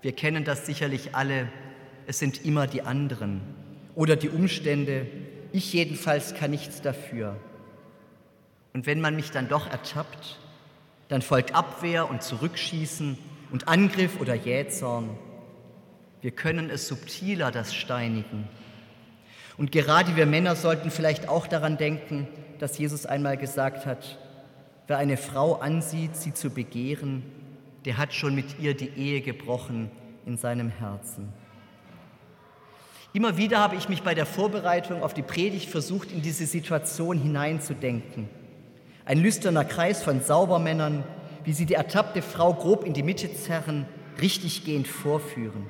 Wir 0.00 0.12
kennen 0.12 0.44
das 0.44 0.66
sicherlich 0.66 1.14
alle. 1.14 1.48
Es 2.06 2.20
sind 2.20 2.44
immer 2.44 2.68
die 2.68 2.82
anderen 2.82 3.40
oder 3.96 4.14
die 4.14 4.28
Umstände. 4.28 5.06
Ich 5.52 5.72
jedenfalls 5.72 6.34
kann 6.34 6.52
nichts 6.52 6.80
dafür. 6.82 7.36
Und 8.76 8.84
wenn 8.84 9.00
man 9.00 9.16
mich 9.16 9.30
dann 9.30 9.48
doch 9.48 9.70
ertappt, 9.70 10.38
dann 11.08 11.22
folgt 11.22 11.54
Abwehr 11.54 12.10
und 12.10 12.22
Zurückschießen 12.22 13.16
und 13.50 13.68
Angriff 13.68 14.20
oder 14.20 14.34
Jähzorn. 14.34 15.16
Wir 16.20 16.30
können 16.30 16.68
es 16.68 16.86
subtiler, 16.86 17.50
das 17.50 17.74
Steinigen. 17.74 18.46
Und 19.56 19.72
gerade 19.72 20.14
wir 20.14 20.26
Männer 20.26 20.56
sollten 20.56 20.90
vielleicht 20.90 21.26
auch 21.26 21.46
daran 21.46 21.78
denken, 21.78 22.28
dass 22.58 22.76
Jesus 22.76 23.06
einmal 23.06 23.38
gesagt 23.38 23.86
hat, 23.86 24.18
wer 24.88 24.98
eine 24.98 25.16
Frau 25.16 25.54
ansieht, 25.54 26.14
sie 26.14 26.34
zu 26.34 26.50
begehren, 26.50 27.22
der 27.86 27.96
hat 27.96 28.12
schon 28.12 28.34
mit 28.34 28.58
ihr 28.58 28.76
die 28.76 28.90
Ehe 28.90 29.22
gebrochen 29.22 29.90
in 30.26 30.36
seinem 30.36 30.68
Herzen. 30.68 31.32
Immer 33.14 33.38
wieder 33.38 33.58
habe 33.58 33.76
ich 33.76 33.88
mich 33.88 34.02
bei 34.02 34.14
der 34.14 34.26
Vorbereitung 34.26 35.02
auf 35.02 35.14
die 35.14 35.22
Predigt 35.22 35.70
versucht, 35.70 36.12
in 36.12 36.20
diese 36.20 36.44
Situation 36.44 37.18
hineinzudenken. 37.18 38.28
Ein 39.06 39.22
lüsterner 39.22 39.64
Kreis 39.64 40.02
von 40.02 40.20
Saubermännern, 40.20 41.04
wie 41.44 41.52
sie 41.52 41.64
die 41.64 41.74
ertappte 41.74 42.22
Frau 42.22 42.52
grob 42.52 42.84
in 42.84 42.92
die 42.92 43.04
Mitte 43.04 43.32
zerren, 43.32 43.86
richtiggehend 44.20 44.88
vorführen. 44.88 45.66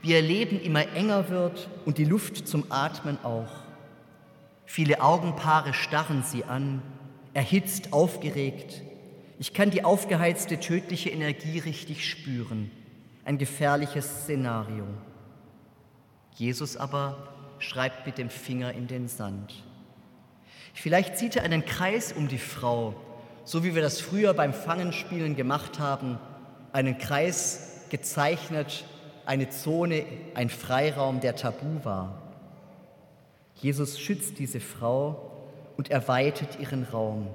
Wie 0.00 0.12
ihr 0.12 0.22
Leben 0.22 0.58
immer 0.60 0.88
enger 0.94 1.28
wird 1.28 1.68
und 1.84 1.98
die 1.98 2.06
Luft 2.06 2.48
zum 2.48 2.64
Atmen 2.70 3.18
auch. 3.22 3.50
Viele 4.64 5.02
Augenpaare 5.02 5.74
starren 5.74 6.22
sie 6.22 6.44
an, 6.44 6.80
erhitzt, 7.34 7.92
aufgeregt. 7.92 8.82
Ich 9.38 9.52
kann 9.52 9.70
die 9.70 9.84
aufgeheizte 9.84 10.58
tödliche 10.58 11.10
Energie 11.10 11.58
richtig 11.58 12.08
spüren. 12.08 12.70
Ein 13.26 13.36
gefährliches 13.36 14.22
Szenario. 14.22 14.86
Jesus 16.36 16.78
aber 16.78 17.28
schreibt 17.58 18.06
mit 18.06 18.16
dem 18.16 18.30
Finger 18.30 18.72
in 18.72 18.86
den 18.86 19.08
Sand. 19.08 19.65
Vielleicht 20.76 21.16
zieht 21.16 21.36
er 21.36 21.42
einen 21.42 21.64
Kreis 21.64 22.12
um 22.12 22.28
die 22.28 22.36
Frau, 22.36 22.94
so 23.44 23.64
wie 23.64 23.74
wir 23.74 23.80
das 23.80 23.98
früher 23.98 24.34
beim 24.34 24.52
Fangenspielen 24.52 25.34
gemacht 25.34 25.78
haben, 25.78 26.18
einen 26.70 26.98
Kreis 26.98 27.86
gezeichnet, 27.88 28.84
eine 29.24 29.48
Zone, 29.48 30.04
ein 30.34 30.50
Freiraum, 30.50 31.20
der 31.20 31.34
tabu 31.34 31.82
war. 31.82 32.20
Jesus 33.54 33.98
schützt 33.98 34.38
diese 34.38 34.60
Frau 34.60 35.32
und 35.78 35.90
erweitert 35.90 36.60
ihren 36.60 36.84
Raum. 36.84 37.28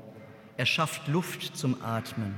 Er 0.55 0.67
schafft 0.67 1.07
Luft 1.07 1.57
zum 1.57 1.81
Atmen. 1.81 2.35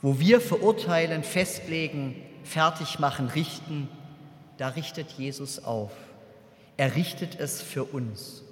Wo 0.00 0.18
wir 0.18 0.40
verurteilen, 0.40 1.22
festlegen, 1.24 2.16
fertig 2.42 3.00
machen, 3.00 3.26
richten, 3.26 3.86
da 4.56 4.68
richtet 4.68 5.10
Jesus 5.10 5.62
auf. 5.62 5.92
Er 6.78 6.96
richtet 6.96 7.38
es 7.38 7.60
für 7.60 7.84
uns. 7.84 8.44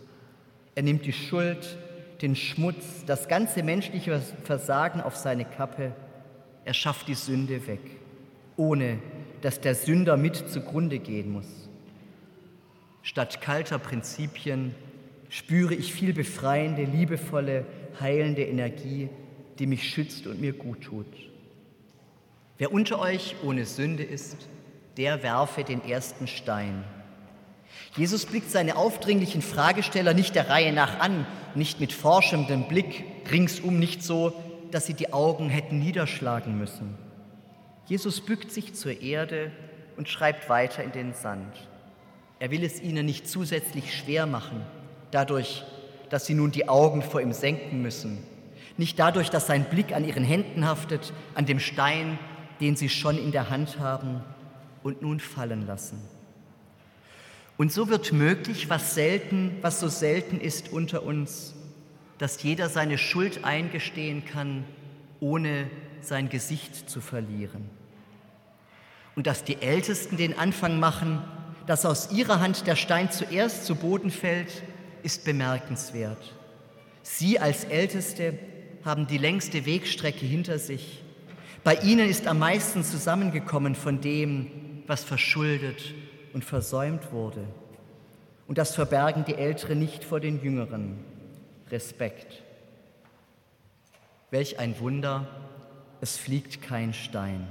Er 0.78 0.84
nimmt 0.84 1.06
die 1.06 1.12
Schuld, 1.12 1.76
den 2.22 2.36
Schmutz, 2.36 3.02
das 3.04 3.26
ganze 3.26 3.64
menschliche 3.64 4.22
Versagen 4.44 5.00
auf 5.00 5.16
seine 5.16 5.44
Kappe. 5.44 5.90
Er 6.64 6.72
schafft 6.72 7.08
die 7.08 7.16
Sünde 7.16 7.66
weg, 7.66 7.80
ohne 8.56 9.00
dass 9.40 9.60
der 9.60 9.74
Sünder 9.74 10.16
mit 10.16 10.36
zugrunde 10.36 11.00
gehen 11.00 11.32
muss. 11.32 11.68
Statt 13.02 13.40
kalter 13.40 13.80
Prinzipien 13.80 14.72
spüre 15.28 15.74
ich 15.74 15.92
viel 15.92 16.12
befreiende, 16.12 16.84
liebevolle, 16.84 17.66
heilende 17.98 18.44
Energie, 18.44 19.08
die 19.58 19.66
mich 19.66 19.82
schützt 19.82 20.28
und 20.28 20.40
mir 20.40 20.52
gut 20.52 20.82
tut. 20.82 21.12
Wer 22.56 22.72
unter 22.72 23.00
euch 23.00 23.34
ohne 23.42 23.64
Sünde 23.64 24.04
ist, 24.04 24.36
der 24.96 25.24
werfe 25.24 25.64
den 25.64 25.84
ersten 25.84 26.28
Stein. 26.28 26.84
Jesus 27.96 28.26
blickt 28.26 28.50
seine 28.50 28.76
aufdringlichen 28.76 29.42
Fragesteller 29.42 30.14
nicht 30.14 30.34
der 30.34 30.48
Reihe 30.48 30.72
nach 30.72 31.00
an, 31.00 31.26
nicht 31.54 31.80
mit 31.80 31.92
forschendem 31.92 32.68
Blick, 32.68 33.04
ringsum 33.30 33.78
nicht 33.78 34.02
so, 34.02 34.32
dass 34.70 34.86
sie 34.86 34.94
die 34.94 35.12
Augen 35.12 35.48
hätten 35.48 35.78
niederschlagen 35.78 36.58
müssen. 36.58 36.96
Jesus 37.86 38.20
bückt 38.20 38.52
sich 38.52 38.74
zur 38.74 39.00
Erde 39.00 39.50
und 39.96 40.08
schreibt 40.08 40.48
weiter 40.48 40.84
in 40.84 40.92
den 40.92 41.14
Sand. 41.14 41.54
Er 42.38 42.50
will 42.50 42.62
es 42.62 42.80
ihnen 42.80 43.06
nicht 43.06 43.28
zusätzlich 43.28 43.96
schwer 43.96 44.26
machen, 44.26 44.62
dadurch, 45.10 45.64
dass 46.10 46.26
sie 46.26 46.34
nun 46.34 46.52
die 46.52 46.68
Augen 46.68 47.02
vor 47.02 47.20
ihm 47.20 47.32
senken 47.32 47.82
müssen, 47.82 48.18
nicht 48.76 48.98
dadurch, 48.98 49.30
dass 49.30 49.46
sein 49.46 49.64
Blick 49.64 49.92
an 49.92 50.06
ihren 50.06 50.22
Händen 50.22 50.66
haftet, 50.66 51.12
an 51.34 51.46
dem 51.46 51.58
Stein 51.58 52.18
den 52.60 52.76
sie 52.76 52.88
schon 52.88 53.18
in 53.18 53.32
der 53.32 53.50
Hand 53.50 53.78
haben 53.78 54.22
und 54.82 55.02
nun 55.02 55.20
fallen 55.20 55.66
lassen. 55.66 56.00
Und 57.58 57.72
so 57.72 57.88
wird 57.88 58.12
möglich, 58.12 58.70
was 58.70 58.94
selten, 58.94 59.56
was 59.62 59.80
so 59.80 59.88
selten 59.88 60.40
ist 60.40 60.72
unter 60.72 61.02
uns, 61.02 61.54
dass 62.16 62.40
jeder 62.42 62.68
seine 62.68 62.98
Schuld 62.98 63.44
eingestehen 63.44 64.24
kann, 64.24 64.64
ohne 65.18 65.68
sein 66.00 66.28
Gesicht 66.28 66.88
zu 66.88 67.00
verlieren. 67.00 67.68
Und 69.16 69.26
dass 69.26 69.42
die 69.42 69.60
Ältesten 69.60 70.16
den 70.16 70.38
Anfang 70.38 70.78
machen, 70.78 71.20
dass 71.66 71.84
aus 71.84 72.12
ihrer 72.12 72.38
Hand 72.38 72.68
der 72.68 72.76
Stein 72.76 73.10
zuerst 73.10 73.66
zu 73.66 73.74
Boden 73.74 74.12
fällt, 74.12 74.62
ist 75.02 75.24
bemerkenswert. 75.24 76.34
Sie 77.02 77.40
als 77.40 77.64
Älteste 77.64 78.38
haben 78.84 79.08
die 79.08 79.18
längste 79.18 79.66
Wegstrecke 79.66 80.24
hinter 80.24 80.60
sich. 80.60 81.02
Bei 81.64 81.74
ihnen 81.74 82.08
ist 82.08 82.28
am 82.28 82.38
meisten 82.38 82.84
zusammengekommen 82.84 83.74
von 83.74 84.00
dem, 84.00 84.84
was 84.86 85.02
verschuldet 85.02 85.92
und 86.38 86.44
versäumt 86.44 87.10
wurde. 87.10 87.44
Und 88.46 88.58
das 88.58 88.76
verbergen 88.76 89.24
die 89.24 89.34
Älteren 89.34 89.80
nicht 89.80 90.04
vor 90.04 90.20
den 90.20 90.40
Jüngeren. 90.40 91.00
Respekt. 91.68 92.44
Welch 94.30 94.60
ein 94.60 94.78
Wunder, 94.78 95.26
es 96.00 96.16
fliegt 96.16 96.62
kein 96.62 96.94
Stein. 96.94 97.48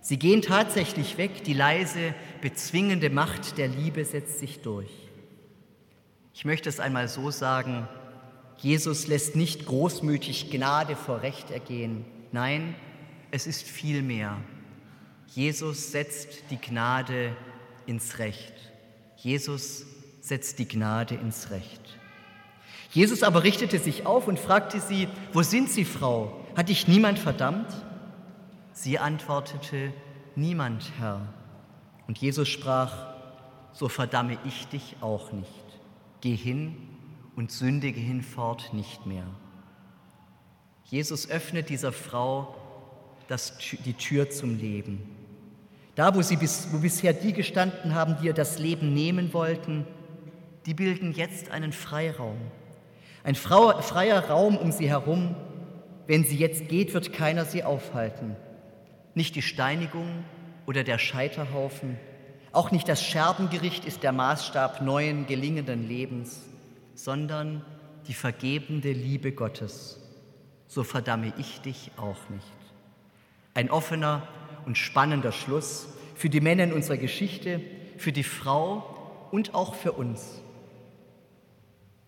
Sie 0.00 0.16
gehen 0.16 0.42
tatsächlich 0.42 1.18
weg, 1.18 1.42
die 1.42 1.54
leise, 1.54 2.14
bezwingende 2.40 3.10
Macht 3.10 3.58
der 3.58 3.66
Liebe 3.66 4.04
setzt 4.04 4.38
sich 4.38 4.60
durch. 4.62 4.92
Ich 6.34 6.44
möchte 6.44 6.68
es 6.68 6.78
einmal 6.78 7.08
so 7.08 7.32
sagen, 7.32 7.88
Jesus 8.58 9.08
lässt 9.08 9.34
nicht 9.34 9.66
großmütig 9.66 10.52
Gnade 10.52 10.94
vor 10.94 11.22
Recht 11.22 11.50
ergehen. 11.50 12.04
Nein, 12.30 12.76
es 13.32 13.48
ist 13.48 13.64
viel 13.64 14.02
mehr. 14.02 14.36
Jesus 15.26 15.90
setzt 15.90 16.44
die 16.50 16.60
Gnade 16.60 17.34
ins 17.86 18.18
Recht. 18.18 18.54
Jesus 19.16 19.84
setzt 20.20 20.58
die 20.58 20.68
Gnade 20.68 21.14
ins 21.14 21.50
Recht. 21.50 21.98
Jesus 22.90 23.22
aber 23.22 23.42
richtete 23.42 23.78
sich 23.78 24.06
auf 24.06 24.28
und 24.28 24.38
fragte 24.38 24.80
sie, 24.80 25.08
wo 25.32 25.42
sind 25.42 25.68
Sie, 25.68 25.84
Frau? 25.84 26.40
Hat 26.56 26.68
dich 26.68 26.86
niemand 26.86 27.18
verdammt? 27.18 27.68
Sie 28.72 28.98
antwortete, 28.98 29.92
niemand, 30.36 30.92
Herr. 30.98 31.32
Und 32.06 32.18
Jesus 32.18 32.48
sprach, 32.48 33.14
so 33.72 33.88
verdamme 33.88 34.38
ich 34.44 34.68
dich 34.68 34.96
auch 35.00 35.32
nicht. 35.32 35.50
Geh 36.20 36.36
hin 36.36 36.76
und 37.36 37.50
sündige 37.50 38.00
hinfort 38.00 38.72
nicht 38.72 39.06
mehr. 39.06 39.26
Jesus 40.84 41.28
öffnet 41.28 41.70
dieser 41.70 41.92
Frau 41.92 42.54
das, 43.26 43.58
die 43.84 43.94
Tür 43.94 44.30
zum 44.30 44.58
Leben. 44.58 45.02
Da, 45.94 46.14
wo, 46.14 46.22
sie 46.22 46.36
bis, 46.36 46.68
wo 46.72 46.78
bisher 46.78 47.12
die 47.12 47.32
gestanden 47.32 47.94
haben, 47.94 48.16
die 48.20 48.26
ihr 48.26 48.34
das 48.34 48.58
Leben 48.58 48.92
nehmen 48.94 49.32
wollten, 49.32 49.86
die 50.66 50.74
bilden 50.74 51.12
jetzt 51.12 51.50
einen 51.50 51.72
Freiraum. 51.72 52.38
Ein 53.22 53.34
freier 53.34 54.28
Raum 54.28 54.56
um 54.56 54.72
sie 54.72 54.88
herum. 54.88 55.34
Wenn 56.06 56.24
sie 56.24 56.36
jetzt 56.36 56.68
geht, 56.68 56.92
wird 56.94 57.12
keiner 57.12 57.44
sie 57.44 57.64
aufhalten. 57.64 58.36
Nicht 59.14 59.36
die 59.36 59.42
Steinigung 59.42 60.24
oder 60.66 60.84
der 60.84 60.98
Scheiterhaufen, 60.98 61.96
auch 62.52 62.70
nicht 62.70 62.88
das 62.88 63.02
Scherbengericht 63.02 63.84
ist 63.84 64.02
der 64.02 64.12
Maßstab 64.12 64.80
neuen, 64.80 65.26
gelingenden 65.26 65.88
Lebens, 65.88 66.40
sondern 66.94 67.64
die 68.06 68.14
vergebende 68.14 68.92
Liebe 68.92 69.32
Gottes. 69.32 69.98
So 70.68 70.84
verdamme 70.84 71.32
ich 71.36 71.60
dich 71.62 71.90
auch 71.96 72.28
nicht. 72.28 72.46
Ein 73.54 73.70
offener 73.70 74.22
und 74.66 74.78
spannender 74.78 75.32
Schluss 75.32 75.88
für 76.14 76.28
die 76.28 76.40
Männer 76.40 76.64
in 76.64 76.72
unserer 76.72 76.96
Geschichte, 76.96 77.60
für 77.96 78.12
die 78.12 78.22
Frau 78.22 79.28
und 79.30 79.54
auch 79.54 79.74
für 79.74 79.92
uns. 79.92 80.40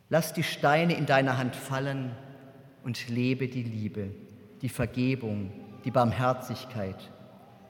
Lass 0.09 0.32
die 0.32 0.44
Steine 0.44 0.94
in 0.94 1.07
deiner 1.07 1.36
Hand 1.38 1.57
fallen 1.57 2.12
und 2.84 3.09
lebe 3.09 3.48
die 3.48 3.64
Liebe, 3.64 4.11
die 4.62 4.68
Vergebung, 4.68 5.50
die 5.84 5.90
Barmherzigkeit. 5.90 7.11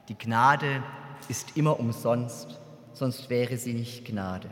Die 0.09 0.17
Gnade 0.17 0.83
ist 1.29 1.57
immer 1.57 1.79
umsonst, 1.79 2.59
sonst 2.93 3.29
wäre 3.29 3.57
sie 3.57 3.73
nicht 3.73 4.05
Gnade. 4.05 4.49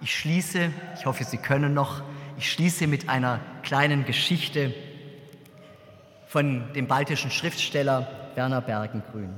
Ich 0.00 0.16
schließe, 0.18 0.70
ich 0.98 1.06
hoffe, 1.06 1.24
Sie 1.24 1.36
können 1.36 1.72
noch, 1.72 2.02
ich 2.36 2.50
schließe 2.50 2.86
mit 2.86 3.08
einer 3.08 3.40
kleinen 3.62 4.04
Geschichte 4.04 4.74
von 6.26 6.72
dem 6.72 6.86
baltischen 6.86 7.30
Schriftsteller 7.30 8.23
Werner 8.36 8.60
Bergengrün. 8.60 9.30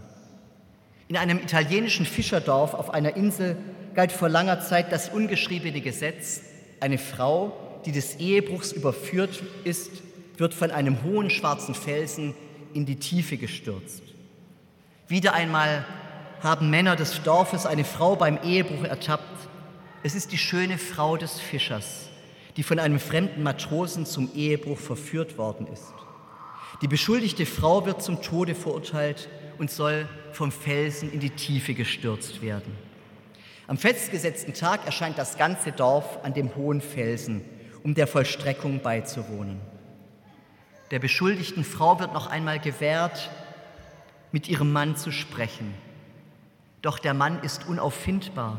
In 1.09 1.17
einem 1.17 1.39
italienischen 1.39 2.07
Fischerdorf 2.07 2.75
auf 2.75 2.91
einer 2.91 3.17
Insel 3.17 3.57
galt 3.95 4.13
vor 4.13 4.29
langer 4.29 4.61
Zeit 4.61 4.93
das 4.93 5.09
ungeschriebene 5.09 5.81
Gesetz, 5.81 6.43
eine 6.81 6.99
Frau, 6.99 7.53
die 7.87 7.93
des 7.93 8.17
Ehebruchs 8.17 8.73
überführt 8.73 9.43
ist, 9.65 9.91
wird 10.37 10.53
von 10.53 10.71
einem 10.71 11.03
hohen 11.03 11.31
schwarzen 11.31 11.75
Felsen 11.75 12.35
in 12.75 12.85
die 12.85 12.97
Tiefe 12.97 13.37
gestürzt. 13.37 14.03
Wieder 15.09 15.33
einmal 15.33 15.85
haben 16.43 16.69
Männer 16.69 16.97
des 16.97 17.23
Dorfes 17.23 17.65
eine 17.65 17.85
Frau 17.85 18.17
beim 18.17 18.39
Ehebruch 18.43 18.85
ertappt. 18.85 19.49
Es 20.03 20.15
ist 20.15 20.33
die 20.33 20.39
schöne 20.39 20.79
Frau 20.79 21.17
des 21.17 21.41
Fischers, 21.41 22.09
die 22.57 22.63
von 22.63 22.79
einem 22.79 22.99
fremden 22.99 23.43
Matrosen 23.43 24.05
zum 24.05 24.31
Ehebruch 24.35 24.79
verführt 24.79 25.39
worden 25.39 25.67
ist. 25.73 25.95
Die 26.83 26.89
beschuldigte 26.89 27.47
Frau 27.47 27.87
wird 27.87 28.03
zum 28.03 28.21
Tode 28.21 28.55
verurteilt 28.55 29.29
und 29.59 29.71
soll 29.71 30.09
vom 30.33 30.53
Felsen 30.53 31.11
in 31.11 31.21
die 31.21 31.31
Tiefe 31.31 31.73
gestürzt 31.73 32.43
werden. 32.43 32.77
Am 33.67 33.79
festgesetzten 33.79 34.53
Tag 34.53 34.85
erscheint 34.85 35.19
das 35.19 35.39
ganze 35.39 35.73
Dorf 35.73 36.19
an 36.23 36.35
dem 36.35 36.55
hohen 36.55 36.81
Felsen, 36.81 37.43
um 37.83 37.95
der 37.95 38.07
Vollstreckung 38.07 38.81
beizuwohnen. 38.81 39.61
Der 40.91 40.99
beschuldigten 40.99 41.65
Frau 41.65 41.99
wird 41.99 42.13
noch 42.13 42.29
einmal 42.29 42.61
gewährt, 42.61 43.31
mit 44.31 44.49
ihrem 44.49 44.71
Mann 44.73 44.97
zu 44.97 45.11
sprechen. 45.11 45.75
Doch 46.83 46.99
der 46.99 47.15
Mann 47.15 47.43
ist 47.43 47.67
unauffindbar 47.67 48.59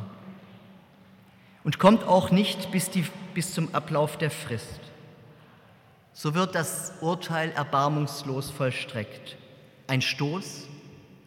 und 1.63 1.79
kommt 1.79 2.03
auch 2.03 2.31
nicht 2.31 2.71
bis, 2.71 2.89
die, 2.89 3.05
bis 3.33 3.53
zum 3.53 3.73
Ablauf 3.75 4.17
der 4.17 4.31
Frist. 4.31 4.86
So 6.19 6.33
wird 6.33 6.55
das 6.55 6.93
Urteil 7.01 7.51
erbarmungslos 7.51 8.49
vollstreckt. 8.49 9.37
Ein 9.85 10.01
Stoß 10.01 10.67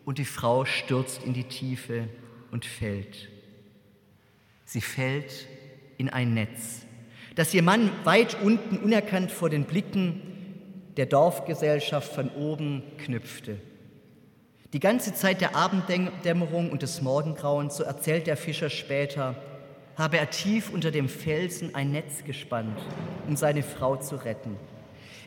und 0.05 0.19
die 0.19 0.25
Frau 0.25 0.65
stürzt 0.65 1.23
in 1.23 1.33
die 1.33 1.45
Tiefe 1.45 2.09
und 2.51 2.65
fällt. 2.65 3.29
Sie 4.65 4.81
fällt 4.81 5.47
in 5.97 6.09
ein 6.09 6.35
Netz, 6.35 6.87
das 7.37 7.55
ihr 7.55 7.63
Mann 7.63 7.93
weit 8.03 8.43
unten 8.43 8.79
unerkannt 8.79 9.31
vor 9.31 9.49
den 9.49 9.63
Blicken 9.63 10.23
der 10.97 11.07
Dorfgesellschaft 11.07 12.13
von 12.13 12.29
oben 12.31 12.83
knüpfte. 12.99 13.61
Die 14.73 14.81
ganze 14.81 15.15
Zeit 15.15 15.41
der 15.41 15.55
Abenddämmerung 15.55 16.73
und 16.73 16.83
des 16.83 17.01
Morgengrauens, 17.01 17.77
so 17.77 17.85
erzählt 17.85 18.27
der 18.27 18.37
Fischer 18.37 18.71
später, 18.71 19.37
habe 19.97 20.19
er 20.19 20.31
tief 20.31 20.69
unter 20.69 20.91
dem 20.91 21.09
Felsen 21.09 21.77
ein 21.77 21.93
Netz 21.93 22.25
gespannt, 22.25 22.81
um 23.29 23.37
seine 23.37 23.63
Frau 23.63 23.95
zu 23.95 24.17
retten. 24.17 24.57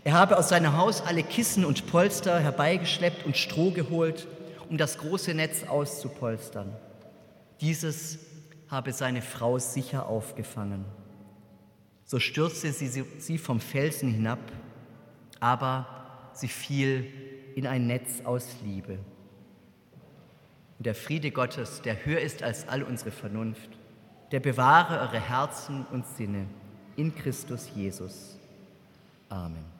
Er 0.03 0.13
habe 0.13 0.37
aus 0.37 0.49
seinem 0.49 0.75
Haus 0.75 1.01
alle 1.01 1.23
Kissen 1.23 1.63
und 1.63 1.87
Polster 1.87 2.39
herbeigeschleppt 2.39 3.25
und 3.25 3.37
Stroh 3.37 3.71
geholt, 3.71 4.27
um 4.69 4.77
das 4.77 4.97
große 4.97 5.33
Netz 5.33 5.63
auszupolstern. 5.63 6.75
Dieses 7.61 8.19
habe 8.67 8.91
seine 8.91 9.21
Frau 9.21 9.59
sicher 9.59 10.07
aufgefangen. 10.07 10.83
So 12.03 12.19
stürzte 12.19 12.73
sie, 12.73 13.05
sie 13.17 13.37
vom 13.37 13.61
Felsen 13.61 14.11
hinab, 14.11 14.39
aber 15.39 15.87
sie 16.33 16.49
fiel 16.49 17.07
in 17.55 17.65
ein 17.65 17.87
Netz 17.87 18.21
aus 18.25 18.47
Liebe. 18.63 18.99
Und 20.79 20.85
der 20.85 20.95
Friede 20.95 21.31
Gottes, 21.31 21.81
der 21.81 22.05
höher 22.05 22.19
ist 22.19 22.43
als 22.43 22.67
all 22.67 22.83
unsere 22.83 23.11
Vernunft, 23.11 23.69
der 24.31 24.41
bewahre 24.41 24.99
eure 24.99 25.19
Herzen 25.19 25.85
und 25.91 26.05
Sinne 26.07 26.47
in 26.97 27.15
Christus 27.15 27.69
Jesus. 27.73 28.37
Amen. 29.29 29.72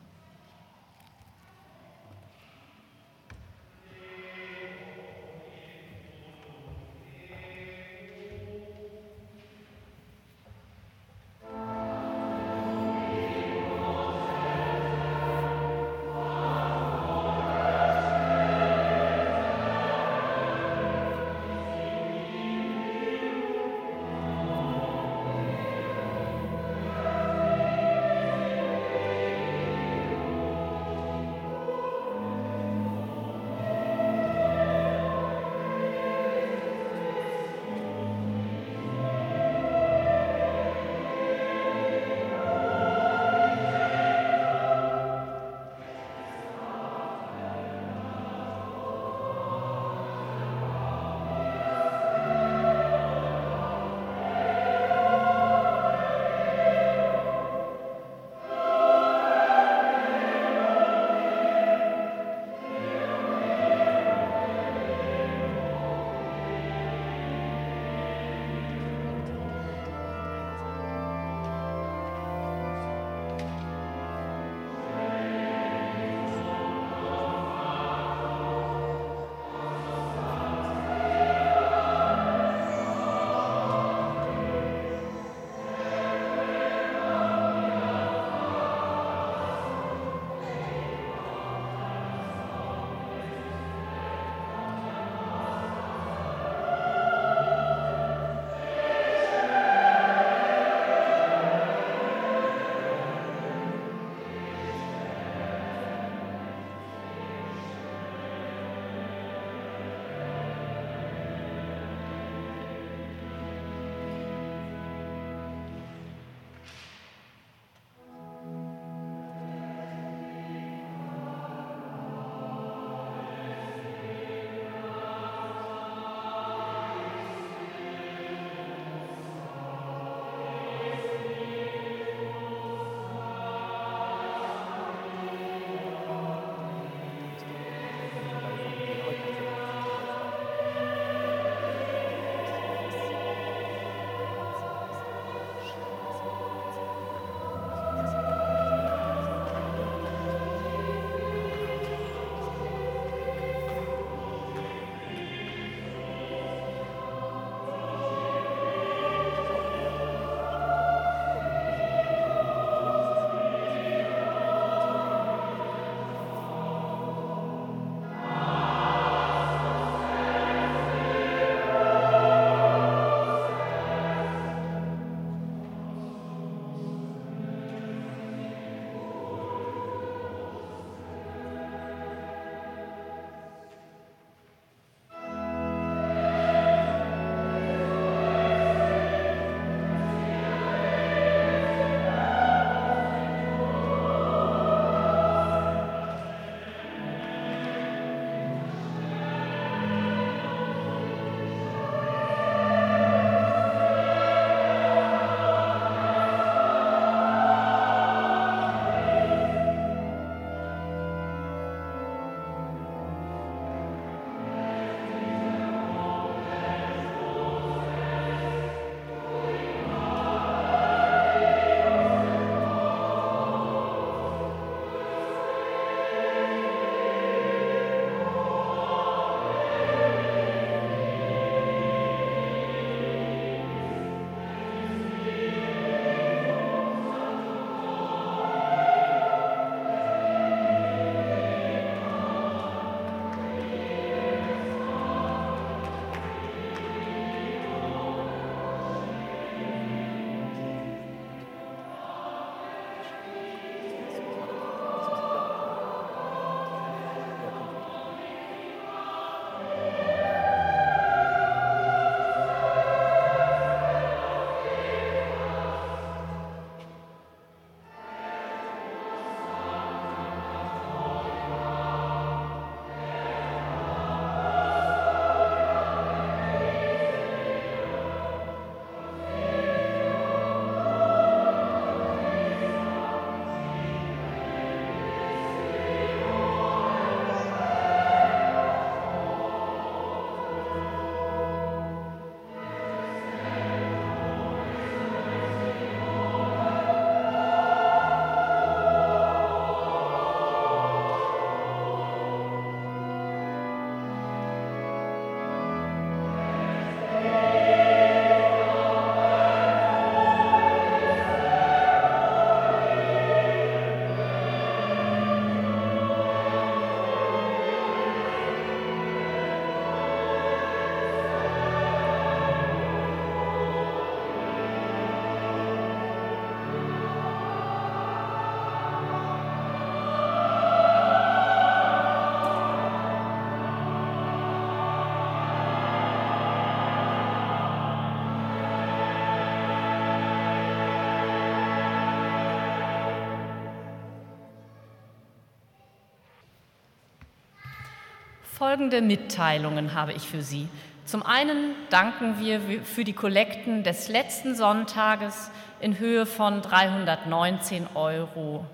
Folgende 348.74 349.03
Mitteilungen 349.03 349.93
habe 349.93 350.13
ich 350.13 350.24
für 350.24 350.41
Sie. 350.41 350.67
Zum 351.05 351.21
einen 351.21 351.76
danken 351.91 352.39
wir 352.39 352.59
für 352.84 353.03
die 353.03 353.13
Kollekten 353.13 353.84
des 353.84 354.07
letzten 354.07 354.55
Sonntages 354.55 355.51
in 355.80 355.99
Höhe 355.99 356.26
von 356.26 356.63
319,47 356.63 357.86
Euro 357.93 358.65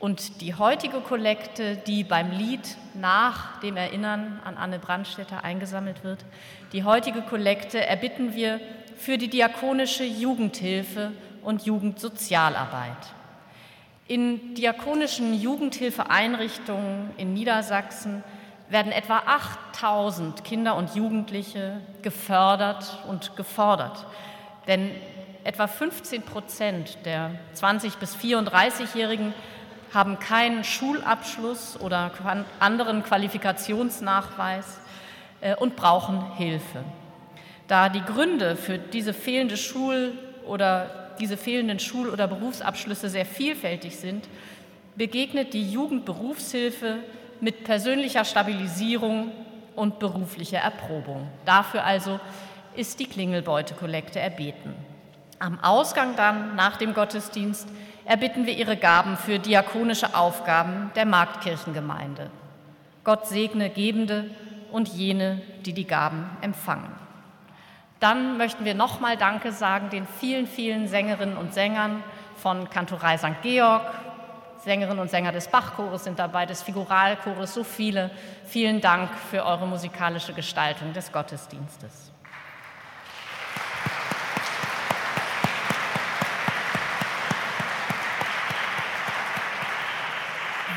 und 0.00 0.42
die 0.42 0.54
heutige 0.54 1.00
Kollekte, 1.00 1.76
die 1.86 2.04
beim 2.04 2.30
Lied 2.30 2.76
nach 2.92 3.58
dem 3.60 3.78
Erinnern 3.78 4.38
an 4.44 4.58
Anne 4.58 4.78
Brandstätter 4.78 5.42
eingesammelt 5.42 6.04
wird, 6.04 6.26
die 6.74 6.84
heutige 6.84 7.22
Kollekte 7.22 7.86
erbitten 7.86 8.34
wir 8.34 8.60
für 8.98 9.16
die 9.16 9.28
diakonische 9.28 10.04
Jugendhilfe 10.04 11.12
und 11.42 11.64
Jugendsozialarbeit. 11.64 12.98
In 14.10 14.56
diakonischen 14.56 15.40
Jugendhilfeeinrichtungen 15.40 17.10
in 17.16 17.32
Niedersachsen 17.32 18.24
werden 18.68 18.90
etwa 18.90 19.22
8000 19.24 20.42
Kinder 20.42 20.74
und 20.74 20.96
Jugendliche 20.96 21.80
gefördert 22.02 22.98
und 23.08 23.36
gefordert. 23.36 24.04
Denn 24.66 24.90
etwa 25.44 25.68
15 25.68 26.22
Prozent 26.22 26.98
der 27.04 27.30
20- 27.54 27.98
bis 28.00 28.16
34-Jährigen 28.16 29.32
haben 29.94 30.18
keinen 30.18 30.64
Schulabschluss 30.64 31.78
oder 31.78 32.10
anderen 32.58 33.04
Qualifikationsnachweis 33.04 34.80
äh, 35.40 35.54
und 35.54 35.76
brauchen 35.76 36.34
Hilfe. 36.34 36.82
Da 37.68 37.88
die 37.88 38.02
Gründe 38.02 38.56
für 38.56 38.76
diese 38.76 39.14
fehlende 39.14 39.56
Schul- 39.56 40.18
oder 40.48 40.99
diese 41.20 41.36
fehlenden 41.36 41.78
Schul- 41.78 42.08
oder 42.08 42.26
Berufsabschlüsse 42.26 43.08
sehr 43.08 43.26
vielfältig 43.26 43.96
sind, 43.96 44.28
begegnet 44.96 45.54
die 45.54 45.70
Jugendberufshilfe 45.70 46.98
mit 47.40 47.64
persönlicher 47.64 48.24
Stabilisierung 48.24 49.32
und 49.76 49.98
beruflicher 49.98 50.58
Erprobung. 50.58 51.28
Dafür 51.44 51.84
also 51.84 52.20
ist 52.74 53.00
die 53.00 53.06
Klingelbeute-Kollekte 53.06 54.20
erbeten. 54.20 54.74
Am 55.38 55.58
Ausgang 55.60 56.16
dann, 56.16 56.54
nach 56.54 56.76
dem 56.76 56.92
Gottesdienst, 56.92 57.66
erbitten 58.04 58.46
wir 58.46 58.56
ihre 58.56 58.76
Gaben 58.76 59.16
für 59.16 59.38
diakonische 59.38 60.14
Aufgaben 60.14 60.90
der 60.96 61.06
Marktkirchengemeinde. 61.06 62.30
Gott 63.04 63.26
segne 63.26 63.70
Gebende 63.70 64.30
und 64.70 64.88
jene, 64.88 65.40
die 65.64 65.72
die 65.72 65.86
Gaben 65.86 66.28
empfangen. 66.42 66.92
Dann 68.00 68.38
möchten 68.38 68.64
wir 68.64 68.74
nochmal 68.74 69.18
Danke 69.18 69.52
sagen 69.52 69.90
den 69.90 70.06
vielen, 70.06 70.46
vielen 70.46 70.88
Sängerinnen 70.88 71.36
und 71.36 71.52
Sängern 71.52 72.02
von 72.34 72.70
Kantorei 72.70 73.18
St. 73.18 73.42
Georg. 73.42 73.82
Sängerinnen 74.64 74.98
und 74.98 75.10
Sänger 75.10 75.32
des 75.32 75.48
Bachchores 75.48 76.04
sind 76.04 76.18
dabei, 76.18 76.46
des 76.46 76.62
Figuralchores, 76.62 77.52
so 77.52 77.62
viele. 77.62 78.10
Vielen 78.46 78.80
Dank 78.80 79.10
für 79.30 79.44
eure 79.44 79.66
musikalische 79.66 80.32
Gestaltung 80.32 80.94
des 80.94 81.12
Gottesdienstes. 81.12 82.10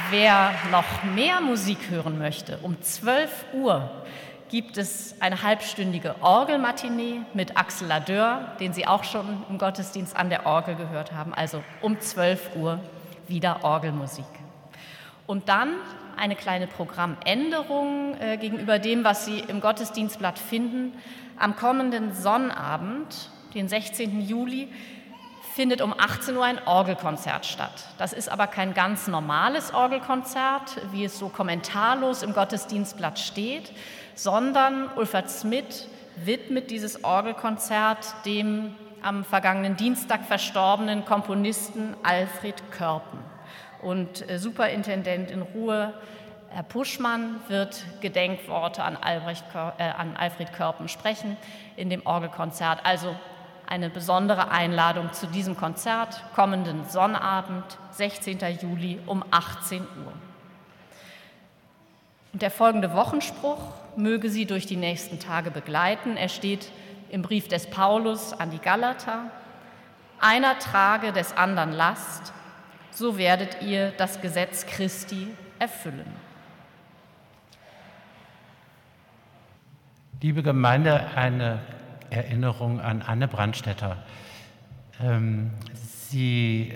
Wer 0.10 0.54
noch 0.72 1.04
mehr 1.04 1.40
Musik 1.40 1.90
hören 1.90 2.18
möchte, 2.18 2.60
um 2.62 2.82
12 2.82 3.46
Uhr 3.54 3.90
gibt 4.54 4.78
es 4.78 5.16
eine 5.20 5.42
halbstündige 5.42 6.14
Orgelmatinee 6.22 7.22
mit 7.34 7.58
Axel 7.58 7.88
Ladeur, 7.88 8.52
den 8.60 8.72
Sie 8.72 8.86
auch 8.86 9.04
schon 9.04 9.26
im 9.50 9.58
Gottesdienst 9.58 10.16
an 10.16 10.30
der 10.30 10.46
Orgel 10.46 10.76
gehört 10.76 11.12
haben. 11.12 11.34
Also 11.34 11.64
um 11.82 12.00
12 12.00 12.56
Uhr 12.58 12.80
wieder 13.28 13.64
Orgelmusik. 13.64 14.28
Und 15.26 15.50
dann 15.50 15.74
eine 16.18 16.36
kleine 16.36 16.68
Programmänderung 16.68 18.16
äh, 18.22 18.38
gegenüber 18.38 18.78
dem, 18.78 19.04
was 19.04 19.26
Sie 19.26 19.40
im 19.40 19.60
Gottesdienstblatt 19.60 20.38
finden. 20.38 20.94
Am 21.40 21.56
kommenden 21.56 22.14
Sonnabend, 22.14 23.32
den 23.56 23.68
16. 23.68 24.22
Juli, 24.22 24.68
findet 25.56 25.82
um 25.82 25.96
18 25.98 26.38
Uhr 26.38 26.46
ein 26.46 26.60
Orgelkonzert 26.68 27.48
statt. 27.48 27.86
Das 27.98 28.14
ist 28.14 28.30
aber 28.30 28.46
kein 28.46 28.76
ganz 28.76 29.08
normales 29.08 29.74
Orgelkonzert, 29.74 30.80
wie 30.92 31.06
es 31.06 31.18
so 31.18 31.30
kommentarlos 31.30 32.22
im 32.22 32.34
Gottesdienstblatt 32.34 33.18
steht, 33.18 33.72
sondern 34.16 34.90
Ulfert 34.96 35.30
Smith 35.30 35.88
widmet 36.16 36.72
dieses 36.72 37.04
Orgelkonzert 37.04 38.14
dem 38.26 38.76
am 39.02 39.26
vergangenen 39.26 39.76
Dienstag 39.76 40.26
verstorbenen 40.26 41.06
Komponisten 41.06 41.96
Alfred 42.04 42.72
Körpen. 42.72 43.20
Und 43.82 44.30
äh, 44.30 44.40
Superintendent 44.40 45.30
in 45.30 45.42
Ruhe, 45.42 45.94
Herr 46.50 46.64
Puschmann, 46.64 47.42
wird 47.50 47.84
Gedenkworte 48.00 48.84
an, 48.84 48.96
Albrecht, 48.96 49.44
äh, 49.78 49.84
an 49.84 50.16
Alfred 50.16 50.54
Körpen 50.54 50.88
sprechen 50.88 51.36
in 51.76 51.90
dem 51.90 52.06
Orgelkonzert. 52.06 52.86
Also 52.86 53.14
eine 53.68 53.90
besondere 53.90 54.52
Einladung 54.52 55.12
zu 55.12 55.28
diesem 55.28 55.58
Konzert 55.58 56.24
kommenden 56.36 56.88
Sonnabend, 56.90 57.66
16. 57.92 58.40
Juli 58.62 59.00
um 59.06 59.24
18 59.32 59.82
Uhr. 59.82 60.14
Und 62.32 62.42
der 62.42 62.52
folgende 62.52 62.94
Wochenspruch 62.94 63.60
möge 63.98 64.30
Sie 64.30 64.46
durch 64.46 64.66
die 64.66 64.76
nächsten 64.76 65.20
Tage 65.20 65.52
begleiten. 65.52 66.18
Er 66.18 66.30
steht 66.30 66.72
im 67.10 67.22
Brief 67.22 67.48
des 67.48 67.70
Paulus 67.70 68.34
an 68.34 68.50
die 68.50 68.60
Galater. 68.60 69.26
Einer 70.20 70.58
trage 70.58 71.12
des 71.12 71.36
anderen 71.36 71.72
Last, 71.72 72.34
so 72.92 73.18
werdet 73.18 73.62
ihr 73.62 73.92
das 73.98 74.22
Gesetz 74.22 74.66
Christi 74.66 75.28
erfüllen. 75.60 76.12
Liebe 80.22 80.42
Gemeinde, 80.42 81.08
eine 81.16 81.60
Erinnerung 82.10 82.80
an 82.80 83.02
Anne 83.02 83.28
Brandstätter. 83.28 83.98
Ähm, 85.02 85.52
sie 85.74 86.74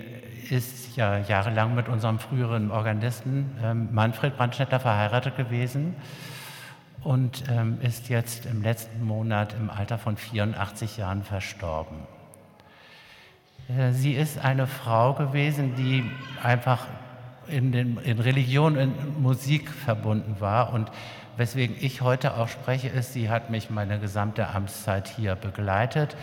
ist 0.50 0.96
ja 0.96 1.18
jahrelang 1.18 1.74
mit 1.74 1.88
unserem 1.88 2.18
früheren 2.18 2.70
Organisten 2.70 3.56
ähm, 3.62 3.88
Manfred 3.92 4.36
Brandstätter 4.36 4.80
verheiratet 4.80 5.36
gewesen 5.36 5.96
und 7.04 7.44
ähm, 7.48 7.78
ist 7.80 8.08
jetzt 8.08 8.46
im 8.46 8.62
letzten 8.62 9.04
Monat 9.04 9.54
im 9.54 9.70
Alter 9.70 9.98
von 9.98 10.16
84 10.16 10.96
Jahren 10.96 11.22
verstorben. 11.22 11.98
Äh, 13.68 13.92
sie 13.92 14.12
ist 14.12 14.38
eine 14.38 14.66
Frau 14.66 15.14
gewesen, 15.14 15.74
die 15.76 16.04
einfach 16.42 16.86
in, 17.46 17.72
den, 17.72 17.98
in 17.98 18.18
Religion 18.18 18.76
und 18.76 19.20
Musik 19.20 19.70
verbunden 19.70 20.36
war 20.40 20.72
und 20.72 20.90
Weswegen 21.38 21.76
ich 21.78 22.00
heute 22.00 22.36
auch 22.36 22.48
spreche, 22.48 22.88
ist, 22.88 23.12
sie 23.12 23.30
hat 23.30 23.48
mich 23.48 23.70
meine 23.70 24.00
gesamte 24.00 24.48
Amtszeit 24.48 25.06
hier 25.06 25.36
begleitet 25.36 26.16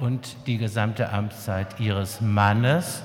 und 0.00 0.34
die 0.46 0.56
gesamte 0.56 1.12
Amtszeit 1.12 1.78
ihres 1.78 2.22
Mannes 2.22 3.02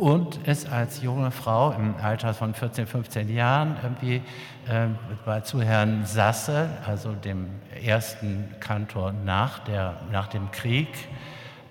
und 0.00 0.38
ist 0.48 0.72
als 0.72 1.02
junge 1.02 1.30
Frau 1.30 1.72
im 1.72 1.94
Alter 2.02 2.32
von 2.32 2.54
14, 2.54 2.86
15 2.86 3.28
Jahren 3.28 3.76
irgendwie 3.82 4.22
äh, 4.66 5.42
zu 5.42 5.60
Herrn 5.60 6.06
Sasse, 6.06 6.70
also 6.86 7.12
dem 7.12 7.50
ersten 7.84 8.54
Kantor 8.60 9.12
nach, 9.12 9.58
der, 9.60 9.96
nach 10.10 10.28
dem 10.28 10.50
Krieg, 10.52 10.88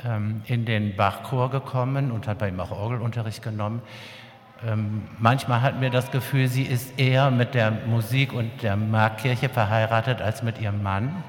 ähm, 0.05 0.43
in 0.45 0.65
den 0.65 0.95
Bachchor 0.95 1.49
gekommen 1.49 2.11
und 2.11 2.27
hat 2.27 2.38
bei 2.38 2.49
ihm 2.49 2.59
auch 2.59 2.69
Orgelunterricht 2.69 3.41
genommen. 3.41 3.82
Ähm, 4.65 5.07
manchmal 5.17 5.63
hat 5.63 5.80
mir 5.80 5.89
das 5.89 6.11
Gefühl, 6.11 6.47
sie 6.47 6.63
ist 6.63 6.99
eher 6.99 7.32
mit 7.32 7.55
der 7.55 7.71
Musik 7.71 8.32
und 8.32 8.61
der 8.61 8.75
Markkirche 8.75 9.49
verheiratet 9.49 10.21
als 10.21 10.43
mit 10.43 10.61
ihrem 10.61 10.84
Mann. 10.84 11.23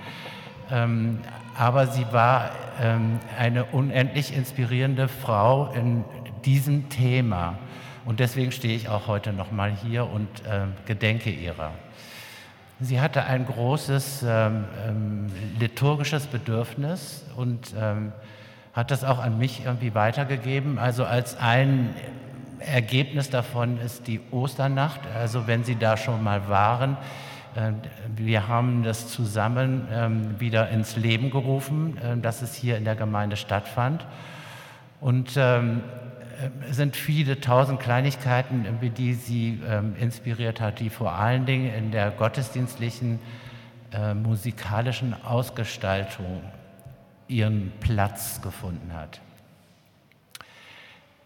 Ähm, 0.71 1.21
aber 1.57 1.87
sie 1.87 2.07
war 2.13 2.51
ähm, 2.81 3.21
eine 3.39 3.65
unendlich 3.65 4.37
inspirierende 4.37 5.09
Frau 5.09 5.73
in 5.73 6.05
diesem 6.45 6.89
Thema. 6.89 7.59
Und 8.05 8.21
deswegen 8.21 8.53
stehe 8.53 8.75
ich 8.75 8.89
auch 8.89 9.07
heute 9.07 9.33
noch 9.33 9.53
mal 9.53 9.71
hier 9.71 10.09
und 10.11 10.29
äh, 10.47 10.67
gedenke 10.87 11.31
ihrer. 11.31 11.73
Sie 12.81 13.01
hatte 13.01 13.25
ein 13.25 13.47
großes 13.47 14.25
ähm, 14.27 14.65
ähm, 14.87 15.27
liturgisches 15.59 16.27
Bedürfnis 16.27 17.25
und 17.37 17.75
ähm, 17.79 18.13
hat 18.73 18.91
das 18.91 19.05
auch 19.05 19.19
an 19.19 19.39
mich 19.39 19.65
irgendwie 19.67 19.95
weitergegeben. 19.95 20.79
Also 20.79 21.05
als 21.05 21.37
ein 21.37 21.95
Ergebnis 22.59 23.29
davon 23.29 23.79
ist 23.79 24.07
die 24.07 24.21
Osternacht. 24.31 25.01
Also 25.15 25.47
wenn 25.47 25.65
Sie 25.65 25.77
da 25.77 25.99
schon 25.99 26.23
mal 26.23 26.49
waren, 26.49 26.97
äh, 27.55 27.73
wir 28.17 28.49
haben 28.49 28.83
das 28.83 29.09
zusammen 29.09 29.87
ähm, 29.93 30.41
wieder 30.41 30.71
ins 30.71 30.97
Leben 30.97 31.31
gerufen, 31.31 31.99
äh, 31.99 32.17
dass 32.17 32.41
es 32.41 32.55
hier 32.55 32.79
in 32.79 32.85
der 32.85 32.97
Gemeinde 32.97 33.37
stattfand. 33.37 34.07
Und 35.01 35.33
ähm, 35.37 35.83
sind 36.71 36.97
viele 36.97 37.41
tausend 37.41 37.81
Kleinigkeiten, 37.81 38.67
die 38.97 39.15
sie 39.15 39.61
ähm, 39.69 39.95
inspiriert 39.99 40.61
hat, 40.61 40.81
die 40.81 40.91
vor 40.91 41.13
allen 41.13 41.47
Dingen 41.47 41.73
in 41.75 41.91
der 41.91 42.11
gottesdienstlichen 42.11 43.19
äh, 43.93 44.15
musikalischen 44.15 45.15
Ausgestaltung 45.25 46.43
ihren 47.29 47.73
Platz 47.81 48.41
gefunden 48.43 48.93
hat. 48.95 49.21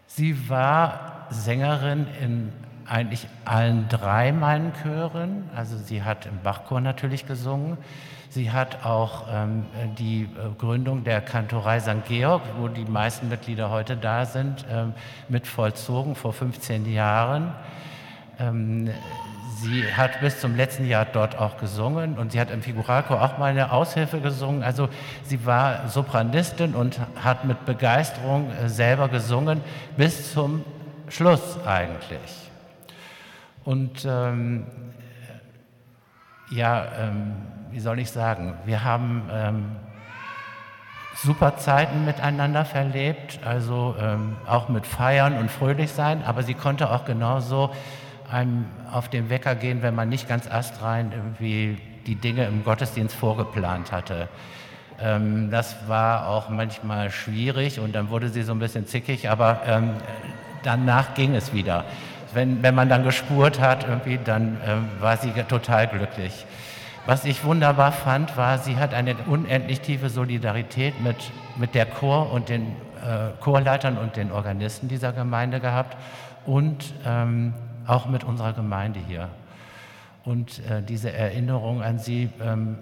Sie 0.07 0.49
war 0.49 1.27
Sängerin 1.31 2.07
in 2.21 2.53
eigentlich 2.87 3.27
allen 3.45 3.89
drei 3.89 4.33
meinen 4.33 4.73
Chören. 4.83 5.49
Also 5.55 5.77
sie 5.77 6.03
hat 6.03 6.27
im 6.27 6.39
Bachchor 6.43 6.81
natürlich 6.81 7.27
gesungen. 7.27 7.79
Sie 8.35 8.51
hat 8.51 8.85
auch 8.85 9.26
ähm, 9.32 9.64
die 9.97 10.22
äh, 10.22 10.26
Gründung 10.59 11.05
der 11.05 11.20
Kantorei 11.20 11.78
St. 11.78 12.05
Georg, 12.09 12.43
wo 12.59 12.66
die 12.66 12.85
meisten 12.85 13.28
Mitglieder 13.28 13.70
heute 13.70 13.97
da 13.97 14.26
sind, 14.26 14.66
ähm, 14.68 14.93
mit 15.28 15.47
vollzogen 15.47 16.16
vor 16.16 16.32
15 16.32 16.93
Jahren. 16.93 17.55
Ähm, 18.41 18.91
sie 19.61 19.85
hat 19.85 20.20
bis 20.20 20.41
zum 20.41 20.57
letzten 20.57 20.85
Jahr 20.85 21.05
dort 21.05 21.39
auch 21.39 21.59
gesungen 21.59 22.18
und 22.18 22.32
sie 22.32 22.41
hat 22.41 22.51
im 22.51 22.61
Figuralchor 22.61 23.22
auch 23.22 23.39
mal 23.39 23.53
eine 23.53 23.70
Aushilfe 23.70 24.18
gesungen. 24.18 24.64
Also 24.64 24.89
sie 25.22 25.47
war 25.47 25.89
Sopranistin 25.89 26.74
und 26.74 26.99
hat 27.22 27.45
mit 27.45 27.64
Begeisterung 27.66 28.51
äh, 28.51 28.68
selber 28.68 29.07
gesungen 29.07 29.61
bis 29.97 30.32
zum 30.32 30.64
Schluss 31.09 31.64
eigentlich. 31.64 32.51
Und 33.64 34.05
ähm, 34.05 34.66
ja, 36.55 36.87
ähm, 36.99 37.33
wie 37.71 37.81
soll 37.81 37.99
ich 37.99 38.11
sagen, 38.11 38.55
wir 38.65 38.85
haben 38.85 39.23
ähm, 39.33 39.77
super 41.17 41.57
Zeiten 41.57 42.05
miteinander 42.05 42.65
verlebt, 42.65 43.41
also 43.45 43.95
ähm, 44.01 44.37
auch 44.47 44.69
mit 44.69 44.87
Feiern 44.87 45.37
und 45.37 45.51
fröhlich 45.51 45.91
sein, 45.91 46.23
aber 46.25 46.43
sie 46.43 46.55
konnte 46.55 46.91
auch 46.91 47.05
genauso 47.05 47.71
einem 48.31 48.67
auf 48.93 49.09
den 49.09 49.31
Wecker 49.31 49.55
gehen, 49.55 49.83
wenn 49.83 49.95
man 49.95 50.09
nicht 50.09 50.29
ganz 50.29 50.51
astrein 50.51 51.13
irgendwie 51.13 51.79
die 52.07 52.17
Dinge 52.17 52.45
im 52.47 52.65
Gottesdienst 52.65 53.15
vorgeplant 53.15 53.93
hatte. 53.93 54.29
Ähm, 55.01 55.51
das 55.51 55.89
war 55.89 56.29
auch 56.29 56.49
manchmal 56.49 57.11
schwierig 57.11 57.81
und 57.81 57.95
dann 57.95 58.11
wurde 58.11 58.29
sie 58.29 58.43
so 58.43 58.53
ein 58.53 58.59
bisschen 58.59 58.87
zickig, 58.87 59.29
aber 59.29 59.63
ähm, 59.67 59.91
danach 60.63 61.15
ging 61.15 61.35
es 61.35 61.53
wieder 61.53 61.85
wenn, 62.35 62.62
wenn 62.62 62.74
man 62.74 62.89
dann 62.89 63.05
gespurt 63.05 63.61
hat, 63.61 63.87
irgendwie, 63.87 64.18
dann 64.22 64.57
äh, 64.62 65.03
war 65.03 65.16
sie 65.16 65.30
total 65.30 65.87
glücklich. 65.87 66.47
Was 67.07 67.24
ich 67.26 67.45
wunderbar 67.45 67.93
fand, 67.93 68.37
war, 68.37 68.59
sie 68.59 68.76
hat 68.76 68.95
eine 68.95 69.14
unendlich 69.26 69.80
tiefe 69.80 70.09
Solidarität 70.09 71.03
mit, 71.03 71.16
mit 71.57 71.74
der 71.74 71.85
Chor 71.87 72.32
und 72.32 72.49
den 72.49 72.62
äh, 73.03 73.39
Chorleitern 73.41 73.99
und 73.99 74.16
den 74.16 74.32
Organisten 74.32 74.89
dieser 74.89 75.12
Gemeinde 75.12 75.61
gehabt 75.61 75.97
und 76.47 76.95
ähm, 77.05 77.53
auch 77.87 78.07
mit 78.07 78.24
unserer 78.24 78.55
Gemeinde 78.55 79.01
hier. 79.07 79.28
Und 80.24 80.61
äh, 80.70 80.82
diese 80.82 81.12
Erinnerung 81.12 81.82
an 81.82 81.99
sie, 81.99 82.30
ähm, 82.43 82.78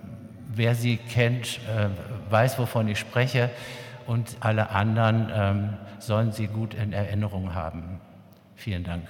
wer 0.54 0.76
sie 0.76 0.96
kennt, 0.98 1.58
äh, 1.68 1.88
weiß, 2.30 2.58
wovon 2.60 2.86
ich 2.86 3.00
spreche 3.00 3.50
und 4.06 4.36
alle 4.38 4.70
anderen 4.70 5.30
ähm, 5.34 5.68
sollen 5.98 6.30
sie 6.30 6.46
gut 6.46 6.74
in 6.74 6.92
Erinnerung 6.92 7.54
haben. 7.54 8.00
Vielen 8.54 8.84
Dank. 8.84 9.02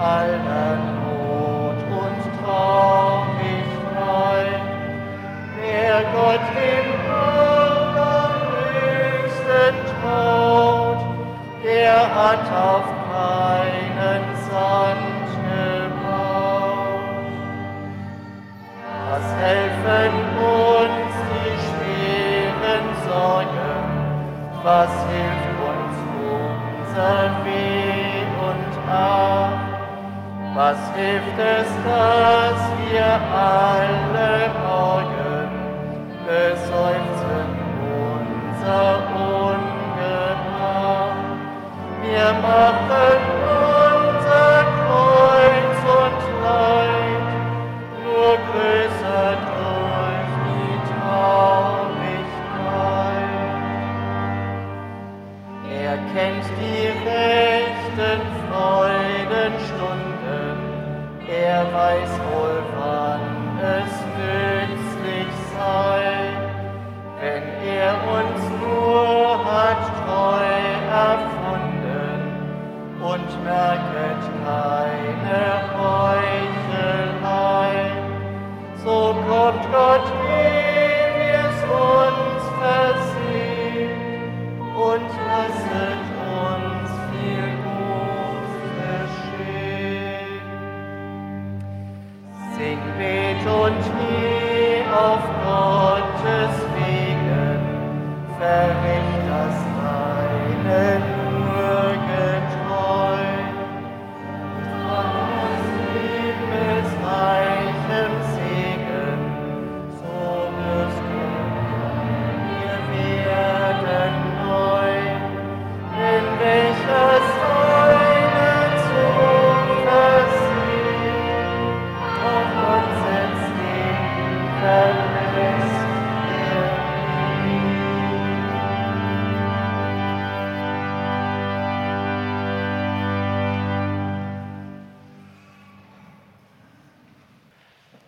allen 0.00 0.80
Not 1.02 1.78
und 2.00 2.22
Traum 2.38 3.26
mich 3.38 3.70
frei. 3.88 4.44
Wer 5.58 5.96
Gott 6.14 6.46
im 6.56 6.88
allerhöchsten 7.12 8.16
Tod, 10.02 10.98
der 11.64 11.96
hat 12.14 12.44
auf 12.52 12.95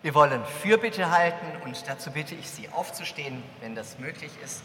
Wir 0.01 0.15
wollen 0.15 0.45
Fürbitte 0.45 1.11
halten 1.11 1.61
und 1.65 1.87
dazu 1.87 2.11
bitte 2.11 2.33
ich 2.33 2.49
Sie 2.49 2.69
aufzustehen, 2.69 3.43
wenn 3.59 3.75
das 3.75 3.99
möglich 3.99 4.31
ist. 4.43 4.63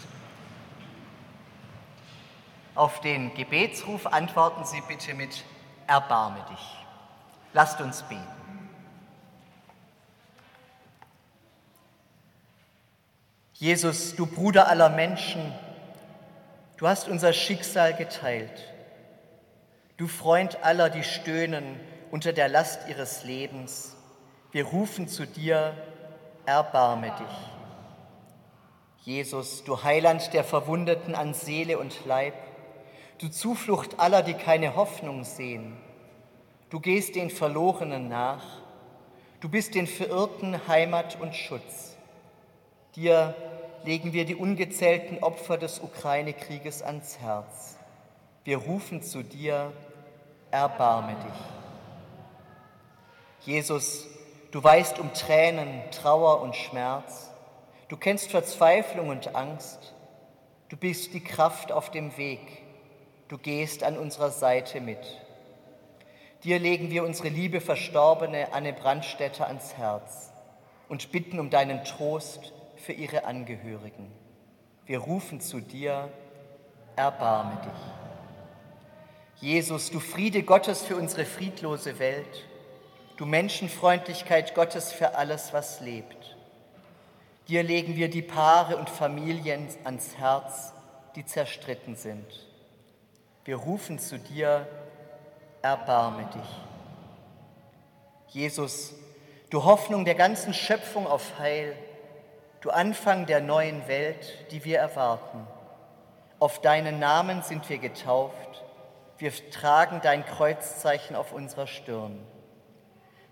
Auf 2.76 3.00
den 3.00 3.34
Gebetsruf 3.34 4.06
antworten 4.06 4.64
Sie 4.64 4.80
bitte 4.88 5.14
mit 5.14 5.44
Erbarme 5.86 6.44
dich. 6.50 6.86
Lasst 7.52 7.80
uns 7.80 8.02
beten. 8.04 8.22
Jesus, 13.54 14.14
du 14.16 14.26
Bruder 14.26 14.68
aller 14.68 14.88
Menschen, 14.88 15.52
du 16.76 16.88
hast 16.88 17.08
unser 17.08 17.32
Schicksal 17.32 17.94
geteilt. 17.94 18.72
Du 19.96 20.08
Freund 20.08 20.62
aller, 20.64 20.90
die 20.90 21.04
stöhnen 21.04 21.78
unter 22.10 22.32
der 22.32 22.48
Last 22.48 22.88
ihres 22.88 23.24
Lebens. 23.24 23.93
Wir 24.54 24.66
rufen 24.66 25.08
zu 25.08 25.26
dir, 25.26 25.76
erbarme 26.46 27.08
dich. 27.08 27.36
Jesus, 29.04 29.64
du 29.64 29.82
Heiland 29.82 30.32
der 30.32 30.44
Verwundeten 30.44 31.16
an 31.16 31.34
Seele 31.34 31.76
und 31.76 32.04
Leib, 32.04 32.34
du 33.18 33.26
Zuflucht 33.28 33.98
aller, 33.98 34.22
die 34.22 34.34
keine 34.34 34.76
Hoffnung 34.76 35.24
sehen. 35.24 35.76
Du 36.70 36.78
gehst 36.78 37.16
den 37.16 37.30
Verlorenen 37.30 38.08
nach, 38.08 38.44
du 39.40 39.48
bist 39.48 39.74
den 39.74 39.88
Verirrten 39.88 40.68
Heimat 40.68 41.20
und 41.20 41.34
Schutz. 41.34 41.96
Dir 42.94 43.34
legen 43.84 44.12
wir 44.12 44.24
die 44.24 44.36
ungezählten 44.36 45.18
Opfer 45.18 45.58
des 45.58 45.80
Ukraine-Krieges 45.80 46.84
ans 46.84 47.18
Herz. 47.18 47.76
Wir 48.44 48.58
rufen 48.58 49.02
zu 49.02 49.24
dir, 49.24 49.72
erbarme 50.52 51.16
dich. 51.16 51.40
Jesus, 53.46 54.13
du 54.54 54.62
weißt 54.62 55.00
um 55.00 55.12
Tränen, 55.12 55.82
Trauer 55.90 56.40
und 56.40 56.54
Schmerz. 56.54 57.28
Du 57.88 57.96
kennst 57.96 58.30
Verzweiflung 58.30 59.08
und 59.08 59.34
Angst. 59.34 59.92
Du 60.68 60.76
bist 60.76 61.12
die 61.12 61.24
Kraft 61.24 61.72
auf 61.72 61.90
dem 61.90 62.16
Weg. 62.16 62.62
Du 63.26 63.36
gehst 63.36 63.82
an 63.82 63.98
unserer 63.98 64.30
Seite 64.30 64.80
mit. 64.80 65.00
Dir 66.44 66.60
legen 66.60 66.92
wir 66.92 67.02
unsere 67.02 67.30
liebe 67.30 67.60
Verstorbene 67.60 68.52
Anne 68.52 68.72
Brandstätter 68.72 69.48
ans 69.48 69.74
Herz 69.76 70.30
und 70.88 71.10
bitten 71.10 71.40
um 71.40 71.50
deinen 71.50 71.82
Trost 71.82 72.52
für 72.76 72.92
ihre 72.92 73.24
Angehörigen. 73.24 74.12
Wir 74.86 75.00
rufen 75.00 75.40
zu 75.40 75.58
dir, 75.58 76.10
erbarme 76.94 77.60
dich. 77.60 79.42
Jesus, 79.42 79.90
du 79.90 79.98
Friede 79.98 80.44
Gottes 80.44 80.82
für 80.82 80.94
unsere 80.94 81.24
friedlose 81.24 81.98
Welt, 81.98 82.44
du 83.16 83.26
Menschenfreundlichkeit 83.26 84.54
Gottes 84.54 84.92
für 84.92 85.14
alles, 85.14 85.52
was 85.52 85.80
lebt. 85.80 86.36
Dir 87.48 87.62
legen 87.62 87.96
wir 87.96 88.08
die 88.08 88.22
Paare 88.22 88.76
und 88.76 88.88
Familien 88.88 89.68
ans 89.84 90.16
Herz, 90.16 90.72
die 91.14 91.24
zerstritten 91.24 91.94
sind. 91.94 92.26
Wir 93.44 93.56
rufen 93.56 93.98
zu 93.98 94.18
dir, 94.18 94.66
erbarme 95.60 96.26
dich. 96.34 98.34
Jesus, 98.34 98.94
du 99.50 99.64
Hoffnung 99.64 100.04
der 100.04 100.14
ganzen 100.14 100.54
Schöpfung 100.54 101.06
auf 101.06 101.38
Heil, 101.38 101.76
du 102.62 102.70
Anfang 102.70 103.26
der 103.26 103.40
neuen 103.40 103.86
Welt, 103.86 104.50
die 104.50 104.64
wir 104.64 104.78
erwarten. 104.78 105.46
Auf 106.40 106.60
deinen 106.60 106.98
Namen 106.98 107.42
sind 107.42 107.68
wir 107.68 107.78
getauft, 107.78 108.64
wir 109.18 109.32
tragen 109.50 110.00
dein 110.02 110.24
Kreuzzeichen 110.24 111.14
auf 111.14 111.32
unserer 111.32 111.66
Stirn. 111.66 112.18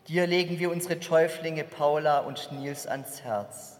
Dir 0.09 0.27
legen 0.27 0.59
wir 0.59 0.73
unsere 0.73 0.99
Täuflinge 0.99 1.63
Paula 1.63 2.19
und 2.19 2.51
Nils 2.51 2.89
ans 2.89 3.23
Herz. 3.23 3.79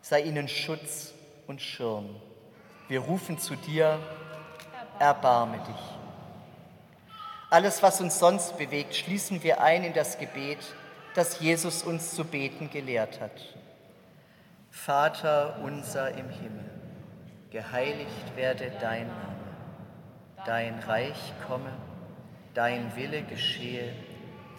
Sei 0.00 0.22
ihnen 0.22 0.48
Schutz 0.48 1.12
und 1.46 1.60
Schirm. 1.60 2.16
Wir 2.88 3.00
rufen 3.00 3.38
zu 3.38 3.56
dir, 3.56 3.98
erbarme 4.98 5.58
dich. 5.58 6.00
Alles, 7.50 7.82
was 7.82 8.00
uns 8.00 8.18
sonst 8.18 8.56
bewegt, 8.56 8.94
schließen 8.94 9.42
wir 9.42 9.60
ein 9.60 9.84
in 9.84 9.92
das 9.92 10.18
Gebet, 10.18 10.58
das 11.14 11.40
Jesus 11.40 11.82
uns 11.82 12.14
zu 12.14 12.24
beten 12.24 12.70
gelehrt 12.70 13.20
hat. 13.20 13.54
Vater 14.70 15.58
unser 15.62 16.10
im 16.12 16.30
Himmel, 16.30 16.70
geheiligt 17.50 18.36
werde 18.36 18.72
dein 18.80 19.08
Name, 19.08 19.36
dein 20.46 20.78
Reich 20.78 21.34
komme, 21.46 21.72
dein 22.54 22.96
Wille 22.96 23.24
geschehe, 23.24 23.92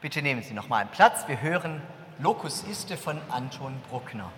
Bitte 0.00 0.22
nehmen 0.22 0.44
Sie 0.44 0.54
noch 0.54 0.68
mal 0.68 0.76
einen 0.76 0.90
Platz. 0.90 1.26
Wir 1.26 1.42
hören 1.42 1.82
Locus 2.20 2.62
Iste 2.70 2.96
von 2.96 3.20
Anton 3.30 3.74
Bruckner. 3.90 4.30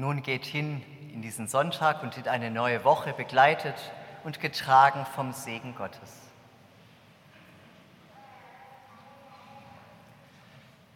Nun 0.00 0.22
geht 0.22 0.46
hin 0.46 0.82
in 1.12 1.20
diesen 1.20 1.46
Sonntag 1.46 2.02
und 2.02 2.16
in 2.16 2.26
eine 2.26 2.50
neue 2.50 2.84
Woche 2.84 3.12
begleitet 3.12 3.74
und 4.24 4.40
getragen 4.40 5.04
vom 5.14 5.34
Segen 5.34 5.74
Gottes. 5.74 6.22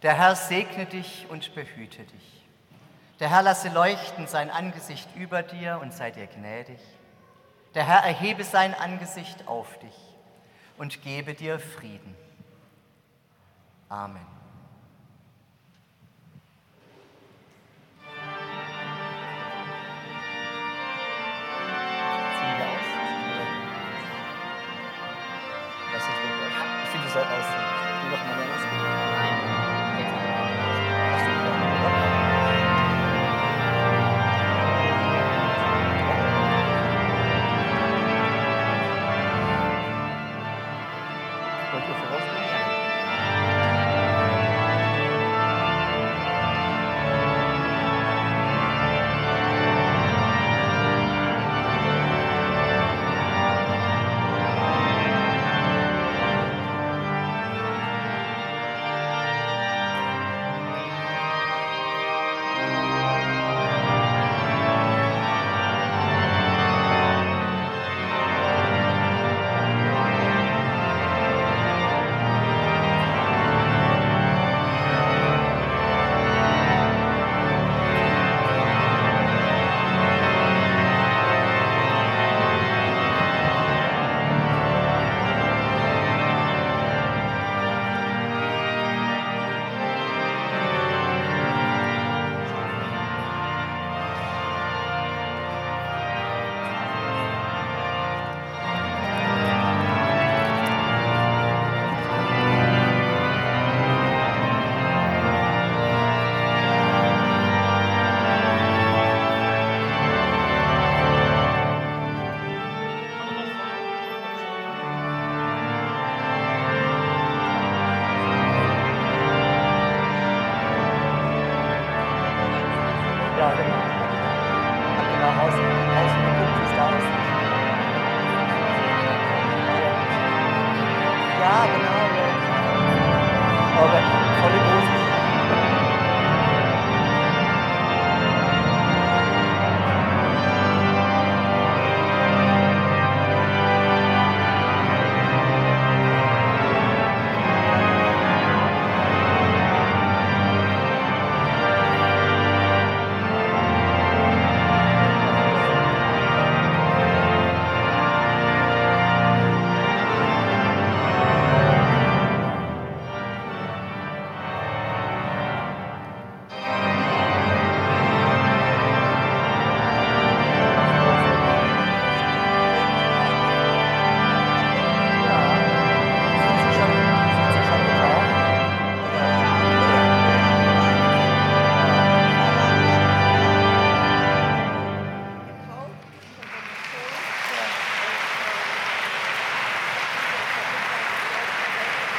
Der 0.01 0.15
Herr 0.15 0.35
segne 0.35 0.87
dich 0.87 1.27
und 1.29 1.55
behüte 1.55 2.03
dich. 2.05 2.47
Der 3.21 3.29
Herr 3.29 3.43
lasse 3.43 3.69
leuchten 3.69 4.27
sein 4.27 4.49
Angesicht 4.49 5.15
über 5.17 5.43
dir 5.43 5.81
und 5.83 5.93
sei 5.93 6.11
dir 6.11 6.27
gnädig. 6.27 6.81
Der 7.75 7.87
Herr 7.87 8.05
erhebe 8.05 8.43
sein 8.43 8.73
Angesicht 8.73 9.47
auf 9.47 9.79
dich 9.81 9.99
und 10.79 11.03
gebe 11.03 11.35
dir 11.35 11.59
Frieden. 11.59 12.17
Amen. 13.91 14.34